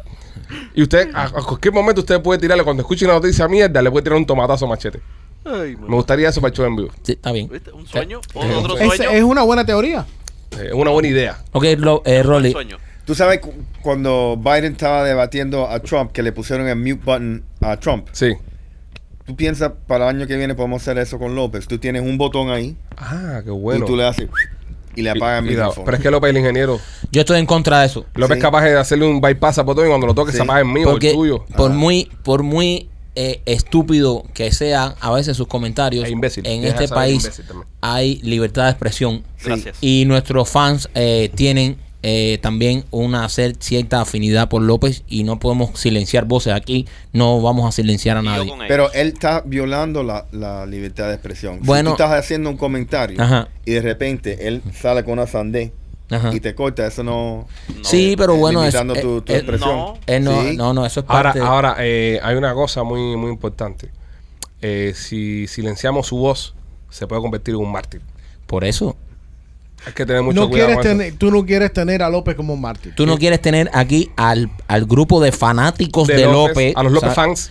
[0.74, 3.90] Y usted, a, a cualquier momento, usted puede tirarle, cuando escuche una noticia mierda, le
[3.90, 5.00] puede tirar un tomatazo a Machete.
[5.44, 6.90] Ay, Me gustaría eso para el show en vivo.
[7.02, 7.48] Sí, está bien.
[7.48, 7.70] ¿Viste?
[7.72, 8.20] ¿Un sueño?
[8.34, 9.10] Eh, ¿Otro Es, sueño?
[9.10, 10.06] es una buena teoría.
[10.52, 11.38] Eh, Es una buena idea.
[11.52, 12.52] Ok, Ro- eh, Rolly.
[12.52, 12.78] sueño.
[13.04, 17.44] Tú sabes cu- cuando Biden estaba debatiendo a Trump que le pusieron el mute button
[17.60, 18.06] a Trump.
[18.12, 18.32] Sí.
[19.26, 21.66] ¿Tú piensas para el año que viene podemos hacer eso con López?
[21.66, 23.84] Tú tienes un botón ahí Ah, qué bueno.
[23.84, 24.28] y tú le haces
[24.96, 25.84] y le apagas da- micrófono.
[25.86, 26.78] pero es que López, el ingeniero,
[27.10, 28.04] Yo estoy en contra de eso.
[28.14, 28.38] López Sí.
[28.38, 30.36] es capaz de hacerle un bypass a botón y cuando lo toque Sí.
[30.38, 31.44] se apaga el mío o Porque el tuyo.
[31.56, 31.74] por Ah.
[31.74, 36.44] muy, por muy eh, estúpido que sean a veces sus comentarios, E imbécil.
[36.48, 37.30] en Deja este país
[37.80, 39.46] hay libertad de expresión Sí.
[39.46, 39.76] Gracias.
[39.80, 45.78] y nuestros fans eh, tienen eh, también una cierta afinidad por López y no podemos
[45.80, 48.52] silenciar voces aquí, no vamos a silenciar a nadie.
[48.68, 51.60] Pero él está violando la, la libertad de expresión.
[51.62, 51.92] Bueno.
[51.92, 53.48] si tú estás haciendo un comentario Ajá.
[53.64, 55.72] y de repente él sale con una sandé
[56.10, 56.30] Ajá.
[56.34, 57.46] y te corta, eso no...
[57.74, 57.84] No.
[57.84, 59.70] Sí, pero eh, bueno, es, limitando tu, tu eh, eh, expresión.
[59.74, 59.94] no.
[60.06, 60.56] eh, no, Sí.
[60.58, 61.40] no, no, eso es Ahora, parte.
[61.40, 63.88] ahora eh, hay una cosa muy, muy importante.
[64.60, 66.54] Eh, si silenciamos su voz,
[66.90, 68.02] se puede convertir en un mártir.
[68.46, 68.94] Por eso,
[69.86, 70.98] Hay que tener mucho No cuidado quieres con eso.
[70.98, 72.94] tener, tú no quieres tener a López como un mártir.
[72.96, 76.92] tú no quieres tener aquí al, al grupo de fanáticos de, De López, a los
[76.92, 77.50] López o sea, fans,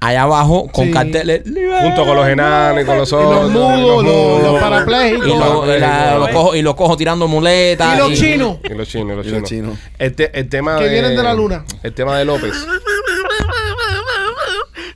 [0.00, 0.90] allá abajo con Sí.
[0.92, 1.42] carteles
[1.82, 3.42] junto con los enanos y con los Y otros.
[3.44, 5.26] los mudos, los, los parapléjicos.
[5.26, 8.56] y, lo- y la- los cojo, y los cojo tirando muletas Y los chinos.
[8.64, 9.40] Y los chinos, y los Y chinos.
[9.42, 9.78] los chinos.
[9.98, 11.64] El, te- el tema Que de, vienen de la luna.
[11.82, 12.52] El tema de López.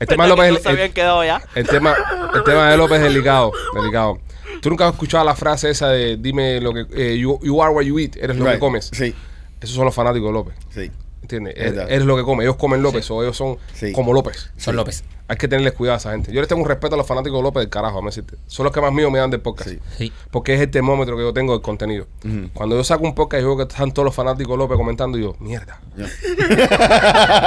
[0.01, 1.43] El ¿Verdad tema de López no ya?
[1.55, 1.95] El tema,
[2.35, 4.19] el tema de López es delicado, delicado.
[4.61, 7.73] ¿Tú nunca has escuchado la frase esa de dime lo que eh, you, you are
[7.73, 8.91] what you eat, eres lo que comes?
[8.93, 9.15] Sí,
[9.61, 10.55] Esos son los fanáticos de López.
[10.71, 10.91] sí.
[11.21, 11.55] ¿Entiendes?
[11.59, 12.45] Es Eres, lo que comes.
[12.45, 13.93] Ellos comen López o ellos son Sí.
[13.93, 14.51] como López.
[14.57, 15.05] Son López.
[15.31, 16.33] Hay que tenerles cuidado a esa gente.
[16.33, 18.37] Yo les tengo un respeto a los fanáticos de López del carajo, a decirte.
[18.47, 19.69] Son los que más mío me dan del podcast.
[19.71, 19.79] Sí.
[19.99, 20.13] Sí.
[20.31, 22.07] Porque es el termómetro que yo tengo del contenido.
[22.55, 25.19] Cuando yo saco un podcast y veo que están todos los fanáticos de López comentando,
[25.19, 25.81] y yo, mierda.
[25.97, 26.07] Ya.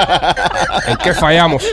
[0.88, 1.64] ¿En qué fallamos?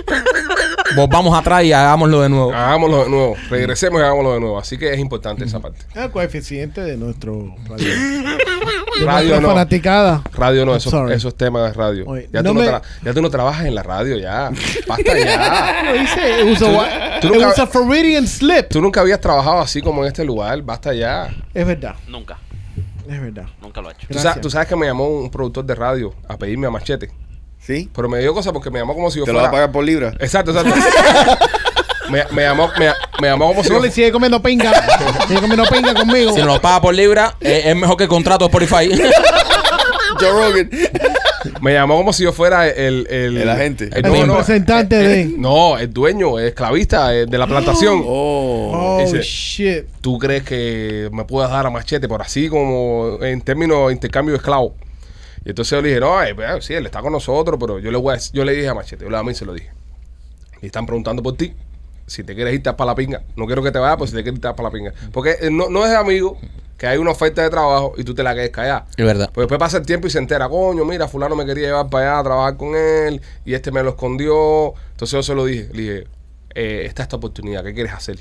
[0.97, 2.53] Volvamos atrás y hagámoslo de nuevo.
[2.53, 3.37] Hagámoslo de nuevo.
[3.51, 4.59] Regresemos y hagámoslo de nuevo.
[4.59, 5.81] Así que es importante esa parte.
[5.91, 7.89] Es el coeficiente de nuestro radio.
[8.99, 9.49] De Radio no.
[9.51, 10.23] fanaticada.
[10.33, 12.05] Radio no, esos, esos temas de radio.
[12.09, 14.51] Oye, ya, no tú no me- ya tú no trabajas en la radio, ya.
[14.89, 15.93] Basta ya.
[15.99, 16.41] Lo hice.
[16.43, 18.69] It was, a, wa- tú it nunca- was a Floridian slip.
[18.69, 20.61] Tú nunca habías trabajado así como en este lugar.
[20.63, 21.29] Basta ya.
[21.55, 21.95] Es verdad.
[22.07, 22.39] Nunca.
[23.09, 23.45] Es verdad.
[23.63, 24.07] Nunca lo ha hecho.
[24.11, 27.11] Tú sabes, tú sabes que me llamó un productor de radio a pedirme a machete.
[27.61, 27.91] ¿Sí?
[27.95, 29.65] Pero me dio cosa porque me llamó como si yo ¿Te lo vas fuera.
[29.65, 30.15] a pagar por libra?
[30.21, 30.75] Exacto, exacto.
[32.11, 32.91] me, me llamó, me,
[33.21, 34.73] me llamó como si yo Rolly sigue comiendo pinga.
[35.27, 36.33] sigue comiendo pinga conmigo.
[36.33, 38.91] Si nos lo paga por libra, eh, es mejor que el contrato de Spotify.
[40.21, 40.71] Joe Rogan.
[41.61, 43.07] Me llamó como si yo fuera el...
[43.11, 43.85] El, El agente.
[43.85, 48.03] el- El no, no, representante de- No, el dueño, el esclavista eh, de la plantación.
[48.05, 48.73] Oh.
[48.75, 49.85] Oh, Dice- shit.
[50.01, 54.33] ¿Tú crees que me puedas dar a machete por así como en términos de intercambio
[54.33, 54.75] de esclavo?
[55.45, 57.91] Y entonces yo le dije, no, eh, pues, sí, él está con nosotros, pero yo
[57.91, 59.71] le voy a, yo le dije a machete, yo le a mí se lo dije.
[60.63, 61.53] Y están preguntando por ti.
[62.07, 63.23] Si te quieres ir, para la pinga.
[63.37, 64.93] No quiero que te vayas, pues si te quieres ir, para la pinga.
[65.13, 66.39] Porque eh, no, no es amigo
[66.79, 68.87] que hay una oferta de trabajo y tú te la quedes callada.
[68.97, 69.31] Es verdad.
[69.35, 72.13] Pues después pasa el tiempo y se entera, coño, mira, fulano me quería llevar para
[72.13, 74.75] allá a trabajar con él y este me lo escondió.
[74.93, 76.07] Entonces yo se lo dije, le dije,
[76.55, 78.21] eh, esta es tu oportunidad, ¿qué quieres hacer?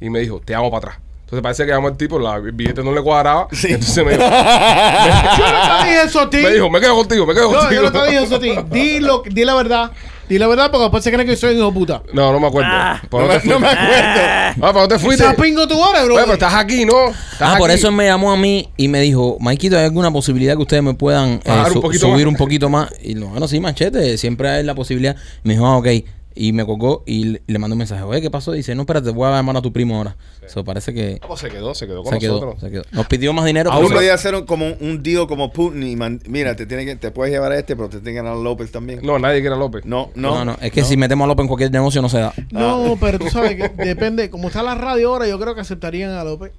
[0.00, 1.11] Y me dijo, te amo para atrás.
[1.32, 3.48] Entonces parece que llamó el tipo, la, el billete no le cuadraba.
[3.52, 3.68] Sí.
[3.70, 6.36] Entonces me dijo, Yo no te dije eso a ti.
[6.42, 7.82] me dijo, me quedo contigo, me quedo No, contigo.
[7.82, 8.54] yo no te dije eso a ti.
[8.70, 9.90] Di, lo, di la verdad.
[10.28, 12.02] Di la verdad porque después se creen que soy un hijo de puta.
[12.12, 12.68] No, no me acuerdo.
[12.70, 13.00] Ah.
[13.08, 14.20] ¿Por No me, no me acuerdo.
[14.20, 15.24] Ah, ¿para dónde fuiste?
[15.26, 16.14] Se pingo tu hora, bro.
[16.16, 17.08] Oye, pero estás aquí, ¿no?
[17.08, 20.10] Estás Ah, por eso él me llamó a mí y me dijo, Maikito, ¿hay alguna
[20.10, 22.90] posibilidad que ustedes me puedan eh, un su- subir más?" un poquito más?
[23.02, 25.16] Y no, bueno, sí, machete, siempre hay la posibilidad.
[25.44, 25.86] Me dijo, ah, ok.
[26.34, 28.02] Y me colgó y le, le mandó un mensaje.
[28.02, 28.52] Oye, ¿qué pasó?
[28.52, 30.16] Dice, no, espérate, voy a llamar a tu primo ahora.
[30.44, 32.60] Eso parece que Ah, pues se quedó, se quedó con se quedó, nosotros.
[32.60, 32.82] se quedó.
[32.92, 33.70] Nos pidió más dinero.
[33.70, 36.84] Aún podía hacer un- como un, un deal como Putin y man- mira, te tiene
[36.84, 39.00] que te puedes llevar a este, pero te tiene que dar a López también.
[39.02, 39.84] No, nadie quiere a López.
[39.84, 40.36] No, no.
[40.36, 42.32] no, no, es que si metemos a López en cualquier negocio no se da.
[42.50, 44.30] No, pero tú sabes que depende.
[44.30, 46.52] Como está la radio ahora, yo creo que aceptarían a López.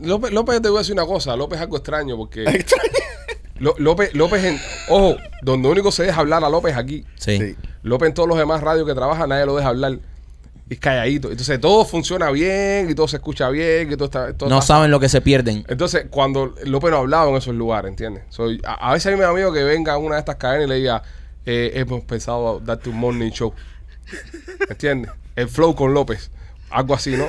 [0.00, 1.36] López, López, te voy a decir una cosa.
[1.36, 2.44] López es algo extraño porque.
[3.58, 4.58] Lo- López, López en,
[4.90, 7.04] ojo, donde único se deja hablar a López es aquí.
[7.14, 7.38] Sí.
[7.38, 7.56] Sí.
[7.86, 9.98] López en todos los demás radios que trabaja, nadie lo deja hablar.
[10.68, 11.30] Y es calladito.
[11.30, 14.32] Entonces todo funciona bien y todo se escucha bien y todo está.
[14.32, 15.64] todo No está- saben lo que se pierden.
[15.68, 18.24] Entonces, cuando López no ha hablado en esos lugares, ¿entiendes?
[18.30, 20.36] Soy, a, a veces a mí me da miedo que venga a una de estas
[20.36, 21.02] cadenas y le diga,
[21.44, 23.52] eh, hemos pensado darte un morning show.
[24.58, 25.12] ¿Me entiendes?
[25.36, 26.30] El flow con López.
[26.70, 27.26] Algo así, ¿no?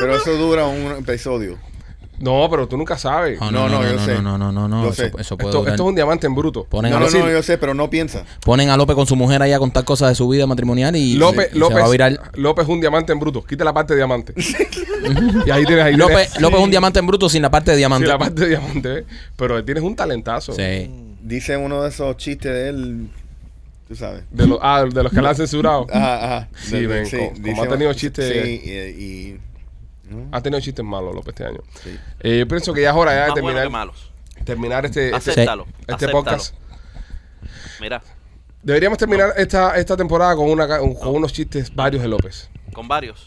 [0.00, 1.56] Pero eso dura un episodio.
[2.20, 3.40] No, pero tú nunca sabes.
[3.40, 4.22] No, No, no, no, no, yo no, sé.
[4.22, 5.12] no, no, no, no, Yo eso, sé.
[5.18, 5.72] eso puede Esto, durar.
[5.74, 6.64] esto es un diamante en bruto.
[6.64, 8.24] Ponen, No, a no, López, no, yo sé, pero no piensa.
[8.44, 11.14] ponen a López con su mujer ahí a contar cosas de su vida matrimonial y,
[11.14, 12.20] López, y se López, va a virar.
[12.34, 13.42] López es un diamante en bruto.
[13.42, 14.34] Quita la parte de diamante.
[15.46, 17.70] y ahí tienes ahí López, tienes- López es un diamante en bruto sin la parte
[17.72, 18.06] de diamante.
[18.06, 19.04] la parte de diamante, ¿ves?
[19.36, 20.52] Pero tienes un talentazo.
[20.52, 20.90] Sí.
[21.22, 23.08] Dice uno de esos chistes de él,
[23.88, 24.24] tú sabes.
[24.30, 25.86] De los, ah, de los que la han censurado.
[25.92, 26.48] Ajá, ajá.
[26.62, 28.70] Sí, ven, co- como ha tenido chistes- Sí, y...
[28.70, 29.40] y-
[30.32, 31.60] Ha tenido chistes malos López este año.
[31.82, 31.98] Sí.
[32.20, 34.12] Eh, yo pienso que ya es hora ya de Más buenos que terminar, malos.
[34.44, 35.66] terminar este, este, Acéptalo.
[35.80, 36.12] este acéptalo.
[36.24, 36.54] podcast.
[37.80, 38.02] Mira,
[38.62, 42.50] Deberíamos terminar esta, esta temporada con, una, con unos chistes varios de López.
[42.74, 43.24] con varios.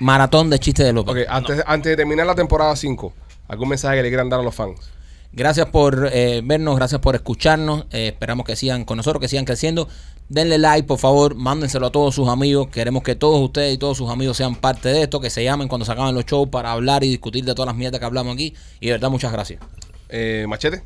[0.00, 1.24] Maratón de chistes de López.
[1.24, 3.12] Ok, antes, antes de terminar la temporada 5,
[3.48, 4.90] ¿algún mensaje que le quieran dar a los fans?
[5.32, 7.86] Gracias por eh, vernos, gracias por escucharnos.
[7.90, 9.88] Eh, esperamos que sigan con nosotros, que sigan creciendo.
[10.28, 12.68] Denle like, por favor, mándenselo a todos sus amigos.
[12.68, 15.68] Queremos que todos ustedes y todos sus amigos sean parte de esto, que se llamen
[15.68, 18.34] cuando se acaben los shows para hablar y discutir de todas las mierdas que hablamos
[18.34, 18.54] aquí.
[18.80, 19.60] Y de verdad, muchas gracias.
[20.08, 20.82] Eh, Machete.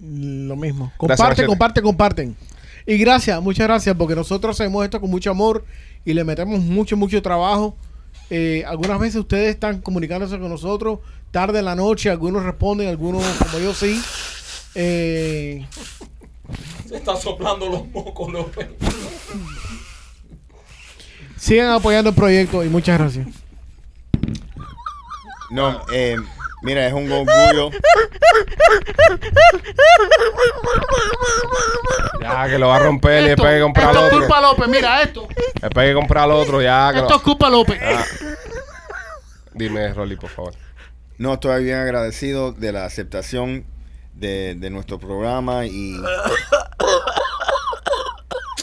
[0.00, 0.86] Lo mismo.
[0.86, 1.46] Gracias, Comparte, Machete.
[1.46, 2.36] comparte, comparten.
[2.84, 5.64] Y gracias, muchas gracias, porque nosotros hacemos esto con mucho amor
[6.04, 7.76] y le metemos mucho, mucho trabajo.
[8.28, 10.98] Eh, algunas veces ustedes están comunicándose con nosotros
[11.32, 14.00] tarde en la noche, algunos responden, algunos como yo sí.
[14.74, 15.66] Eh,
[16.88, 18.68] Se está soplando los mocos, López.
[21.36, 23.26] sigan apoyando el proyecto y muchas gracias.
[25.50, 26.16] No, eh,
[26.62, 27.70] mira, es un orgullo.
[32.20, 34.20] Ya, que lo va a romper y después hay que comprar esto al es otro.
[34.26, 35.28] culpa López, mira esto.
[35.60, 36.90] Después hay que comprar al otro, ya.
[36.92, 37.80] Que Esto lo- es culpa López.
[37.82, 38.04] Ah.
[39.54, 40.54] Dime, Rolly, por favor.
[41.18, 43.64] No, estoy bien agradecido de la aceptación
[44.14, 45.96] de, de nuestro programa y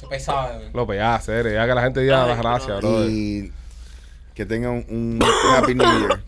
[0.10, 0.62] Pesado.
[0.74, 3.10] López, ya, serio, ya que la gente diga las gracias, brother.
[3.12, 3.52] y
[4.34, 5.20] que tengan un
[5.56, 6.24] Happy New Year.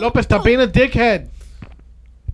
[0.00, 1.26] López está bien el dickhead.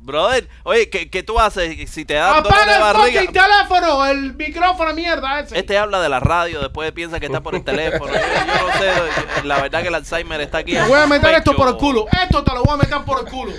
[0.03, 3.21] Brother, oye, ¿qué, qué tú haces si te dan dolor de el barriga?
[3.21, 5.57] fucking teléfono, el micrófono, mierda ese.
[5.59, 8.13] Este habla de la radio, después piensa que está por el teléfono.
[8.13, 10.73] Yo, yo no sé, la verdad que el Alzheimer está aquí.
[10.73, 12.07] Te voy a meter esto por el culo.
[12.21, 13.53] Esto te lo voy a meter por el culo.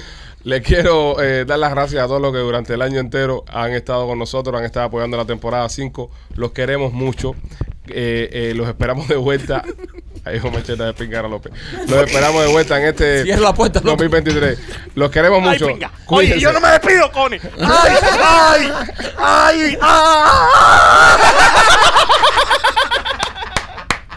[0.44, 3.72] Le quiero eh, dar las gracias a todos los que durante el año entero han
[3.72, 6.12] estado con nosotros, han estado apoyando la temporada 5.
[6.36, 7.34] Los queremos mucho.
[7.88, 9.64] Eh, eh, los esperamos de vuelta.
[10.26, 11.52] Ahí dijo Mancheta de Pingara López.
[11.88, 13.26] Los esperamos de vuelta en este
[13.84, 14.58] 2023.
[14.96, 15.68] Los queremos mucho.
[15.68, 15.92] Ay.
[16.08, 17.42] Oye, yo no me despido, Connie.
[17.60, 18.72] Ay, ay,
[19.18, 21.20] ay, ay.